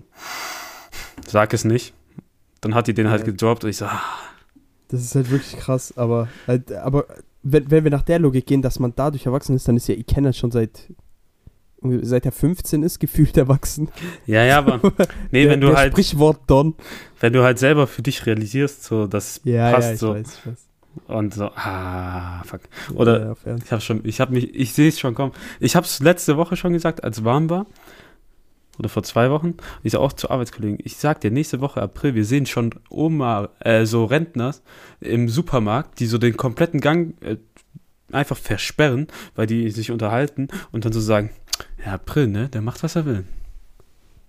[1.28, 1.94] sag es nicht.
[2.62, 3.26] Dann hat die den halt Ja.
[3.28, 4.02] gedroppt und ich so, ah,
[4.90, 7.06] Das ist halt wirklich krass, aber, halt, aber
[7.44, 9.96] wenn, wenn wir nach der Logik gehen, dass man dadurch erwachsen ist, dann ist ja
[9.96, 10.92] Ikenna schon seit
[11.82, 13.90] seit er 15 ist, gefühlt erwachsen.
[14.26, 14.80] ja, ja, aber
[15.32, 16.76] nee, der, wenn du halt, Sprichwort Don.
[17.20, 20.28] wenn du halt selber für dich realisierst, so, das Ja, passt ja, ich so weiß,
[20.40, 20.68] ich weiß.
[21.08, 22.62] und so, ah, fuck.
[22.96, 23.56] Oder- Ja.
[23.64, 25.34] Ich habe schon, ich habe mich, ich sehe es schon kommen.
[25.60, 27.68] Ich habe es letzte Woche schon gesagt, als warm war.
[28.80, 29.56] Oder vor zwei Wochen.
[29.82, 33.50] Ich sage auch zu Arbeitskollegen, ich sag dir, nächste Woche April, wir sehen schon Oma,
[33.60, 34.54] äh, so Rentner
[35.00, 37.38] im Supermarkt, die so den kompletten Gang äh,
[38.12, 41.32] einfach versperren, weil die sich unterhalten und dann so sagen,
[41.88, 43.24] ja, April, ne, der macht, was er will.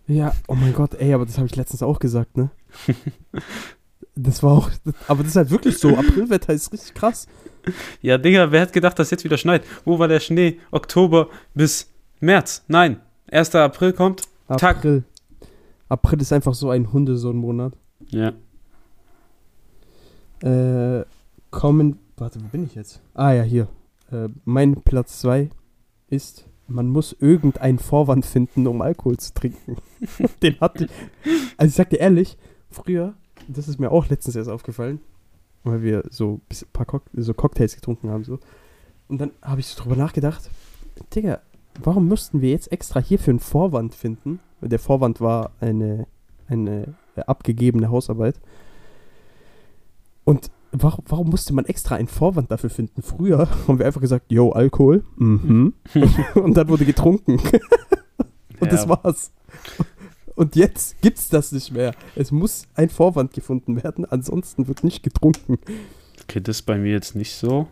[0.07, 2.51] Ja, oh mein Gott, ey, aber das habe ich letztens auch gesagt, ne?
[4.15, 4.71] das war auch,
[5.09, 5.97] aber das ist halt wirklich so.
[5.97, 7.27] Aprilwetter ist richtig krass.
[8.01, 9.65] Ja, Digga, wer hat gedacht, dass jetzt wieder schneit?
[9.85, 10.61] Wo war der Schnee?
[10.71, 11.91] Oktober bis
[12.21, 12.65] März.
[12.69, 13.01] Nein,
[13.31, 13.55] 1.
[13.57, 14.23] April kommt.
[14.47, 14.77] Tag.
[14.77, 15.05] April.
[15.89, 17.73] April ist einfach so ein Hundesohnmonat.
[18.07, 18.33] Ja.
[20.43, 21.05] Äh,
[21.51, 23.01] kommen, warte, wo bin ich jetzt?
[23.15, 23.67] Ah ja, hier.
[24.13, 25.51] Äh, mein Platz 2
[26.09, 29.77] ist, man muss irgendeinen Vorwand finden, um Alkohol zu trinken.
[30.43, 30.91] Den hatte ich.
[31.57, 32.37] Also ich sag dir ehrlich,
[32.71, 33.15] früher,
[33.49, 35.01] das ist mir auch letztens erst aufgefallen,
[35.65, 38.25] weil wir so ein paar Cock so Cocktails getrunken haben.
[38.25, 38.39] So.
[39.09, 40.51] Und dann habe ich so drüber nachgedacht,
[41.15, 41.41] Digga,
[41.83, 44.41] warum müssten wir jetzt extra hierfür einen Vorwand finden?
[44.61, 46.07] Der Vorwand war eine,
[46.49, 48.39] eine abgegebene Hausarbeit.
[50.25, 53.03] Und warum, warum musste man extra einen Vorwand dafür finden?
[53.03, 55.05] Früher haben wir einfach gesagt, yo, Alkohol.
[55.17, 55.75] Mhm.
[56.35, 57.33] Und dann wurde getrunken.
[58.61, 58.69] Und Ja.
[58.69, 59.31] das war's.
[60.35, 61.95] Und jetzt gibt's das nicht mehr.
[62.15, 65.59] Es muss ein Vorwand gefunden werden, ansonsten wird nicht getrunken.
[66.23, 67.67] Okay, das ist bei mir jetzt nicht so.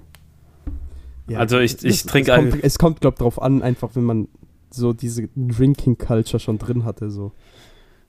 [1.29, 3.63] Ja, Also ich- es- ich es trinke kommt, all- Es kommt, glaube ich, drauf an,
[3.63, 4.29] einfach wenn man
[4.71, 7.11] so diese Drinking-Culture schon drin hatte.
[7.11, 7.33] So.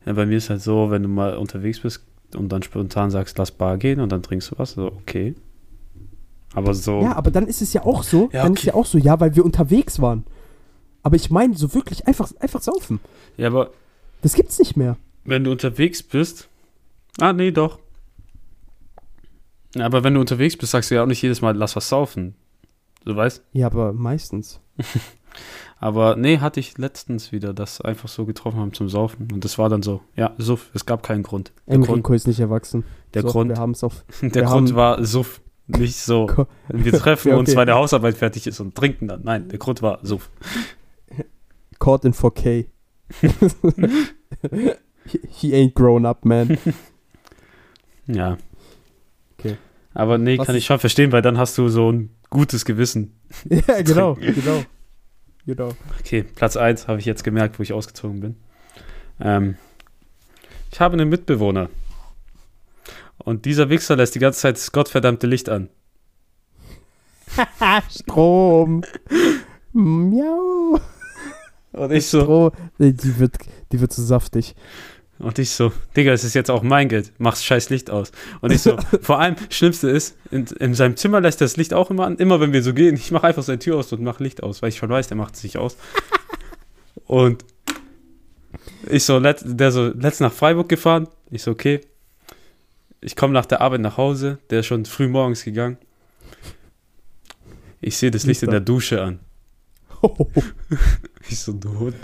[0.05, 2.01] Ja, bei mir ist halt so, wenn du mal unterwegs bist
[2.35, 5.35] und dann spontan sagst, lass Bar gehen und dann trinkst du was, so, okay.
[6.53, 8.67] Aber so, Ja, aber dann ist es ja auch so, Ja, dann ist okay.
[8.67, 10.25] ja auch so, ja, weil wir unterwegs waren.
[11.03, 12.99] Aber ich meine, so wirklich einfach, einfach saufen.
[13.37, 13.71] ja, aber
[14.21, 14.97] Das gibt's nicht mehr.
[15.23, 16.47] wenn du unterwegs bist,
[17.19, 17.79] ah, nee, doch.
[19.75, 21.89] Ja, Aber wenn du unterwegs bist, sagst du ja auch nicht jedes Mal, lass was
[21.89, 22.35] saufen.
[23.05, 23.43] Du weißt?
[23.53, 24.59] Ja, aber meistens.
[25.79, 29.27] Aber nee, hatte ich letztens wieder, das einfach so getroffen haben zum Saufen.
[29.31, 31.51] Und das war dann so, ja, Suff, es gab keinen Grund.
[31.67, 32.83] Der Grund, Enrico ist nicht erwachsen.
[33.13, 34.03] der so, Grund, Wir haben es auf.
[34.21, 35.41] der Grund haben- war Suff.
[35.67, 37.57] Nicht so, wir treffen Ja, uns, okay.
[37.57, 39.23] weil der Hausarbeit fertig ist und trinken dann.
[39.23, 40.29] Nein, der Grund war Suff.
[41.77, 42.65] Caught in 4K.
[45.29, 46.57] he, ain't grown up, man.
[48.07, 48.37] Ja.
[49.37, 49.57] Okay.
[49.93, 53.19] Aber nee, Was kann ich schon verstehen, weil dann hast du so ein gutes Gewissen.
[53.49, 54.63] ja, genau, genau.
[55.47, 55.71] Genau.
[56.01, 58.35] Okay, Platz 1 habe ich jetzt gemerkt, wo ich ausgezogen bin.
[59.21, 59.57] Ähm,
[60.71, 61.69] ich habe einen Mitbewohner.
[63.17, 65.69] Und dieser Wichser lässt die ganze Zeit das gottverdammte Licht an.
[67.89, 68.83] Strom.
[69.71, 70.81] Miau.
[71.71, 72.51] Und ich so, Strom.
[72.77, 73.37] Nee, Die wird,
[73.71, 74.53] die wird so saftig.
[75.19, 78.11] Und ich so, Digga, es ist jetzt auch mein Geld, mach's scheiß Licht aus.
[78.41, 81.73] Und ich so, vor allem, Schlimmste ist, in, in seinem Zimmer lässt er das Licht
[81.73, 84.03] auch immer an, immer wenn wir so gehen, ich mache einfach seine Tür aus und
[84.03, 85.77] mache Licht aus, weil ich schon weiß, der macht es nicht aus.
[87.05, 87.45] Und
[88.89, 91.79] ich so, let, der so, letzt nach Freiburg gefahren, ich so, okay,
[92.99, 95.77] ich komme nach der Arbeit nach Hause, der ist schon früh morgens gegangen.
[97.79, 99.19] Ich sehe das Licht in der Dusche an.
[101.29, 101.95] Ich so, du Hund.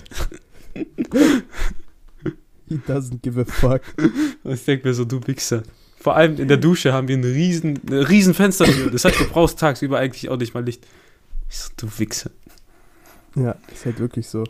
[2.74, 3.82] He doesn't give a fuck.
[4.44, 5.62] Und ich denke mir so, du Wichser.
[6.00, 8.90] Vor allem in der Dusche haben wir eine riesen, eine riesen Fenstertür.
[8.90, 10.88] Das heißt, du brauchst tagsüber eigentlich auch nicht mal Licht.
[11.50, 12.32] Ich so, du Wichser.
[13.36, 14.44] Ja, ist halt wirklich so.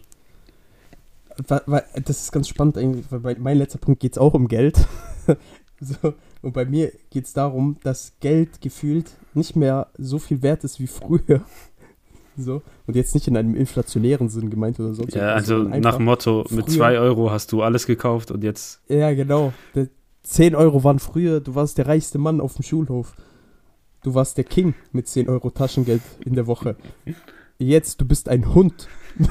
[1.48, 4.78] Das ist ganz spannend eigentlich, weil bei mein letzter Punkt geht es auch um Geld.
[5.82, 10.64] so, und bei mir geht es darum, dass Geld gefühlt nicht mehr so viel wert
[10.64, 11.44] ist wie früher.
[12.38, 12.62] So.
[12.88, 16.66] Und jetzt nicht in einem inflationären Sinn gemeint oder sonst Ja, also nach Motto, mit
[16.66, 19.54] früher- 2 Euro hast du alles gekauft und jetzt, Ja, genau.
[19.76, 19.88] Der
[20.24, 23.14] 10 Euro waren früher, du warst der reichste Mann auf dem Schulhof.
[24.04, 26.76] Du warst der King mit 10 Euro Taschengeld in der Woche.
[27.58, 28.88] Jetzt, du bist ein Hund.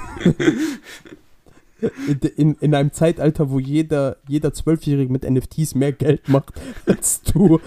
[1.81, 6.55] in, in, in einem Zeitalter, wo jeder, jeder Zwölfjährige mit NFTs mehr Geld macht
[6.87, 7.61] als du,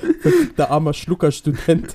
[0.57, 1.93] der armer Schluckerstudent.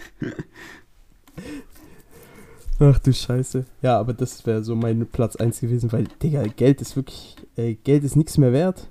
[2.81, 3.67] Ach du Scheiße.
[3.83, 7.75] Ja, aber das wäre so mein Platz 1 gewesen, weil, Digga, Geld ist wirklich, äh,
[7.75, 8.89] Geld ist nichts mehr wert.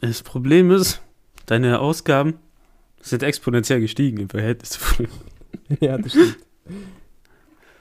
[0.00, 1.00] das Problem ist,
[1.46, 2.34] deine Ausgaben
[3.00, 5.08] sind exponentiell gestiegen im Verhältnis zu früher.
[5.80, 6.36] Ja, das stimmt.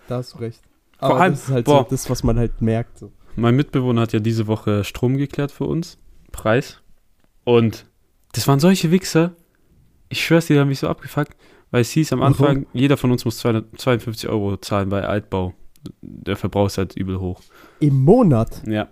[0.08, 0.62] Da hast du recht.
[1.00, 1.84] Vor Aber allem- das ist halt boah.
[1.84, 2.98] so das, was man halt merkt.
[3.00, 3.12] So.
[3.36, 5.98] Mein Mitbewohner hat ja diese Woche Strom geklärt für uns,
[6.32, 6.82] Preis.
[7.44, 7.86] Und
[8.34, 9.36] das waren solche Wichser.
[10.08, 11.36] Ich schwör's dir, die haben mich so abgefuckt,
[11.74, 12.34] weil es hieß am Warum?
[12.34, 15.56] Anfang, jeder von uns muss 252 Euro zahlen bei Altbau.
[16.02, 17.42] Der Verbrauch ist halt übel hoch.
[17.80, 18.62] Im Monat?
[18.68, 18.90] Ja.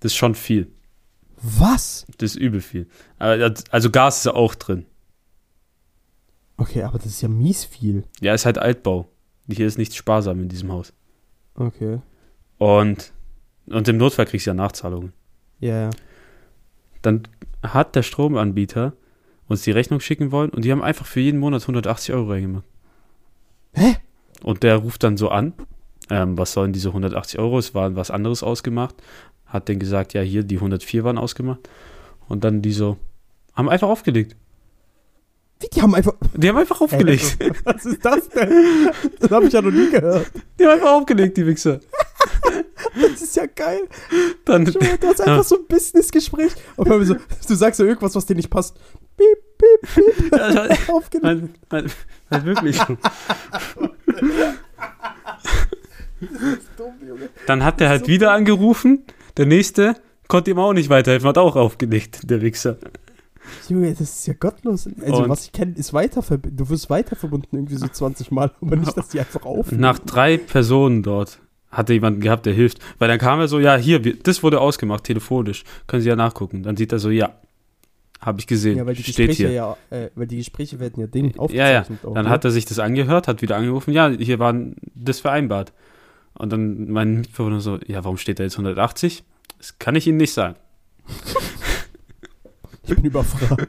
[0.00, 0.72] Das ist schon viel.
[1.40, 2.04] Was?
[2.18, 2.88] Das ist übel viel.
[3.20, 4.86] Also Gas ist ja auch drin.
[6.56, 8.02] Okay, aber das ist ja mies viel.
[8.20, 9.08] Ja, ist halt Altbau.
[9.48, 10.92] Hier ist nichts sparsam in diesem Haus.
[11.54, 12.00] Okay.
[12.58, 13.12] Und,
[13.66, 15.12] und im Notfall kriegst du ja Nachzahlungen.
[15.60, 15.90] Ja, ja.
[17.02, 17.22] Dann
[17.62, 18.94] hat der Stromanbieter
[19.52, 22.64] uns die Rechnung schicken wollen und die haben einfach für jeden Monat 180 Euro reingemacht.
[23.72, 23.96] Hä?
[24.42, 25.54] Und der ruft dann so an,
[26.10, 27.58] ähm, was sollen diese 180 Euro?
[27.58, 28.96] Es war was anderes ausgemacht.
[29.46, 31.68] Hat den gesagt, ja, hier, die 104 waren ausgemacht.
[32.28, 32.96] Und dann die so,
[33.54, 34.36] haben einfach aufgelegt.
[35.60, 36.14] Wie, die haben einfach.
[36.34, 37.36] Die haben einfach aufgelegt.
[37.38, 38.90] Ey, was ist das denn?
[39.20, 40.30] Das habe ich ja noch nie gehört.
[40.58, 41.80] Die haben einfach aufgelegt, die Wichser.
[43.00, 43.88] Das ist ja geil.
[44.44, 46.52] Dann, Schau mal, Du hast einfach so ein Businessgespräch.
[46.76, 47.14] Und so,
[47.48, 48.76] du sagst so irgendwas, was dir nicht passt.
[49.94, 50.32] Piep.
[50.32, 51.24] Ja, Aufgelegt.
[51.24, 51.86] Nein, nein,
[52.30, 52.78] nein, wirklich.
[52.78, 52.98] Dumm.
[57.46, 59.04] Dann hat er halt wieder angerufen.
[59.36, 59.96] Der nächste
[60.28, 62.76] konnte ihm auch nicht weiterhelfen, hat auch aufgelegt, der Wichser.
[63.68, 64.88] Junge, das ist ja gottlos.
[65.00, 68.52] Also, Und- was ich kenne, ist weiter Du wirst weiter verbunden irgendwie so 20 Mal,
[68.60, 69.72] aber nicht, dass die einfach auf.
[69.72, 71.38] Nach drei Personen dort
[71.70, 72.78] hat er jemanden gehabt, der hilft.
[72.98, 75.64] Weil dann kam er so, ja, hier, das wurde ausgemacht, telefonisch.
[75.86, 76.62] Können Sie ja nachgucken.
[76.62, 77.34] Dann sieht er so, ja,
[78.22, 79.52] habe ich gesehen, Ja, weil die steht Gespräche hier.
[79.52, 81.80] ja, äh, weil die Gespräche werden ja Ding Ja, ja.
[81.80, 82.04] aufgezeichnet.
[82.06, 82.30] auch, Dann ne?
[82.30, 85.72] hat er sich das angehört, hat wieder angerufen, ja, hier waren das vereinbart.
[86.34, 89.24] Und dann mein Mitbewohner so, ja, warum steht da jetzt 180?
[89.58, 90.54] Das kann ich Ihnen nicht sagen.
[92.84, 93.68] Ich bin überfragt.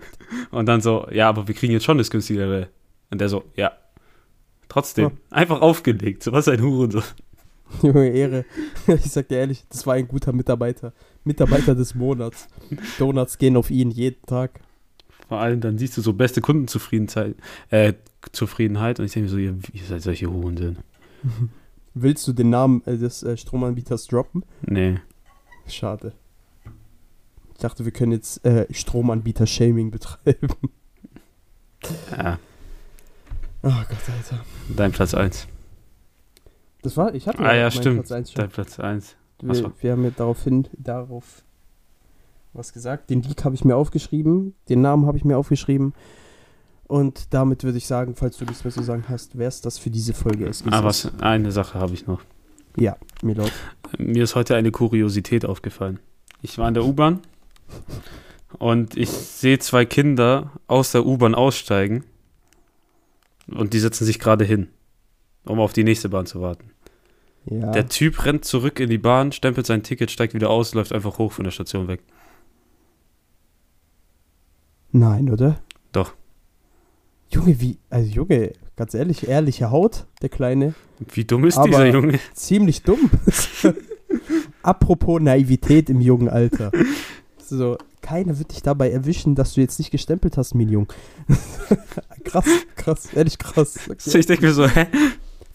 [0.49, 2.69] Und dann so, ja, aber wir kriegen jetzt schon das günstigere.
[3.11, 3.71] Und der so, ja.
[4.69, 5.11] Trotzdem, Ja.
[5.29, 6.23] einfach aufgelegt.
[6.23, 7.03] So was ein Hurensohn.
[7.83, 8.45] Junge, Ehre.
[8.87, 10.93] Ich sag dir ehrlich, das war ein guter Mitarbeiter.
[11.23, 12.47] Mitarbeiter des Monats.
[12.99, 14.59] Donuts gehen auf ihn jeden Tag.
[15.27, 17.35] Vor allem dann siehst du so beste Kundenzufriedenheit,
[17.69, 17.93] äh,
[18.31, 18.99] Zufriedenheit.
[18.99, 20.77] Und ich denke mir so, ihr, ihr seid solche Hurensohn.
[21.93, 24.43] Willst du den Namen äh, des äh, Stromanbieters droppen?
[24.61, 24.99] Nee.
[25.67, 26.13] Schade.
[27.53, 30.49] Ich dachte, wir können jetzt äh, Stromanbieter-Shaming betreiben.
[32.11, 32.39] Ja,
[33.65, 34.43] Oh Gott, Alter.
[34.75, 35.47] dein Platz 1.
[36.81, 37.95] Das war, ich hatte Ah, ja, stimmt.
[37.95, 38.41] Platz eins schon.
[38.41, 39.15] Dein Platz 1.
[39.43, 41.43] Wir, wir haben ja daraufhin, darauf
[42.53, 43.09] was gesagt.
[43.09, 45.93] Den Leak habe ich mir aufgeschrieben, den Namen habe ich mir aufgeschrieben.
[46.87, 49.79] Und damit würde ich sagen, falls du nichts mehr zu sagen hast, wäre es das
[49.79, 50.45] für diese Folge.
[50.47, 52.21] Es Ah, was, eine Sache habe ich noch.
[52.77, 53.51] Ja, Milord.
[53.97, 55.99] Mir ist heute eine Kuriosität aufgefallen.
[56.41, 57.19] Ich war in der U-Bahn
[58.59, 62.03] und ich sehe zwei Kinder aus der U-Bahn aussteigen
[63.47, 64.67] und die setzen sich gerade hin,
[65.45, 66.72] um auf die nächste Bahn zu warten.
[67.45, 67.71] Ja.
[67.71, 71.17] Der Typ rennt zurück in die Bahn, stempelt sein Ticket, steigt wieder aus, läuft einfach
[71.17, 72.01] hoch von der Station weg.
[74.91, 75.59] Nein, oder?
[75.91, 76.13] Doch.
[77.29, 80.75] Junge, wie, also Junge, ganz ehrlich, ehrliche Haut, der Kleine.
[80.99, 82.19] Wie dumm ist Aber- dieser Junge?
[82.33, 83.09] Ziemlich dumm.
[84.61, 86.71] Apropos Naivität im jungen Alter.
[87.37, 90.87] So, keiner wird dich dabei erwischen, dass du jetzt nicht gestempelt hast, Minion.
[92.23, 93.79] krass, krass, ehrlich krass.
[93.97, 94.87] So, ich denke mir so, hä?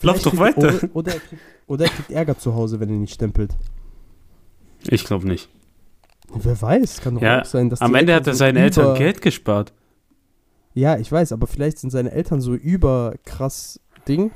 [0.02, 0.68] Lauf doch weiter.
[0.68, 3.56] Oder, oder, er kriegt, oder er kriegt Ärger zu Hause, wenn er nicht stempelt.
[4.88, 5.48] Ich glaube nicht.
[6.32, 8.56] Wer weiß, kann doch Ja, auch sein, dass Am Ende Eltern hat er so seinen
[8.58, 9.72] Eltern Geld gespart.
[10.74, 14.30] Ja, ich weiß, aber vielleicht sind seine Eltern so über krass Ding,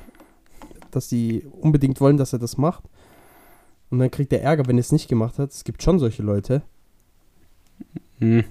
[0.90, 2.82] dass sie unbedingt wollen, dass er das macht.
[3.90, 5.50] Und dann kriegt er Ärger, wenn er es nicht gemacht hat.
[5.52, 6.62] Es gibt schon solche Leute.
[8.18, 8.44] Hm,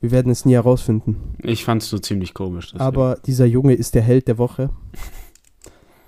[0.00, 1.36] Wir werden es nie herausfinden.
[1.42, 2.66] ich fand es so ziemlich komisch.
[2.66, 2.82] deswegen.
[2.82, 4.70] Aber dieser Junge ist der Held der Woche.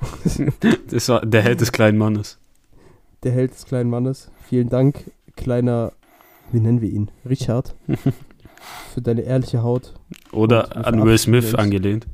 [0.91, 2.39] Das war der Held des kleinen Mannes.
[3.23, 4.31] Der Held des kleinen Mannes.
[4.49, 5.93] Vielen Dank, kleiner,
[6.53, 7.11] wie nennen wir ihn?
[7.29, 7.75] Richard.
[8.95, 9.95] für deine ehrliche Haut.
[10.33, 12.07] Oder an Will Smith angelehnt.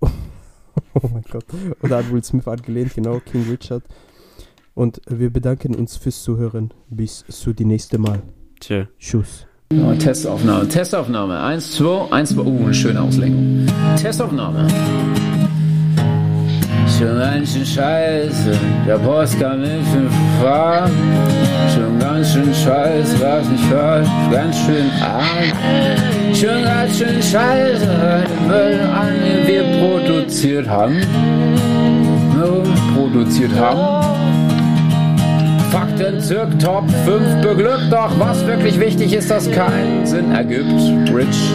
[0.94, 1.44] Oh mein Gott.
[1.82, 3.84] Oder an Will Smith angelehnt, genau, King Richard.
[4.74, 6.72] Und wir bedanken uns fürs Zuhören.
[6.88, 8.22] Bis zu die nächste Mal.
[8.58, 8.88] Tja.
[8.98, 9.46] Tschüss.
[9.72, 11.40] Oh, Testaufnahme, Testaufnahme.
[11.40, 12.42] Eins, zwei, eins, zwei.
[12.42, 13.66] Uh, eine schöne Auslenkung.
[13.96, 14.66] Testaufnahme.
[17.00, 18.52] Schon ganz schön scheiße,
[18.86, 20.90] der Post kam in fünf Fahren.
[21.74, 26.34] Schon ganz schön scheiße, was nicht hört, ganz schön arm.
[26.34, 31.00] Schon ganz schön scheiße, den Müll an, den wir produziert haben.
[32.38, 32.62] No,
[32.94, 34.06] produziert haben.
[35.70, 41.10] Fakten zirk Top 5 beglückt, doch was wirklich wichtig ist, das keinen Sinn ergibt.
[41.14, 41.50] Rich.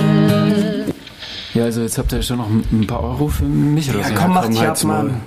[1.53, 4.13] Ja, also jetzt habt ihr schon noch ein paar Euro für mich oder Ja, so.
[4.15, 4.83] komm, mach dich ab.
[4.85, 5.21] Mann.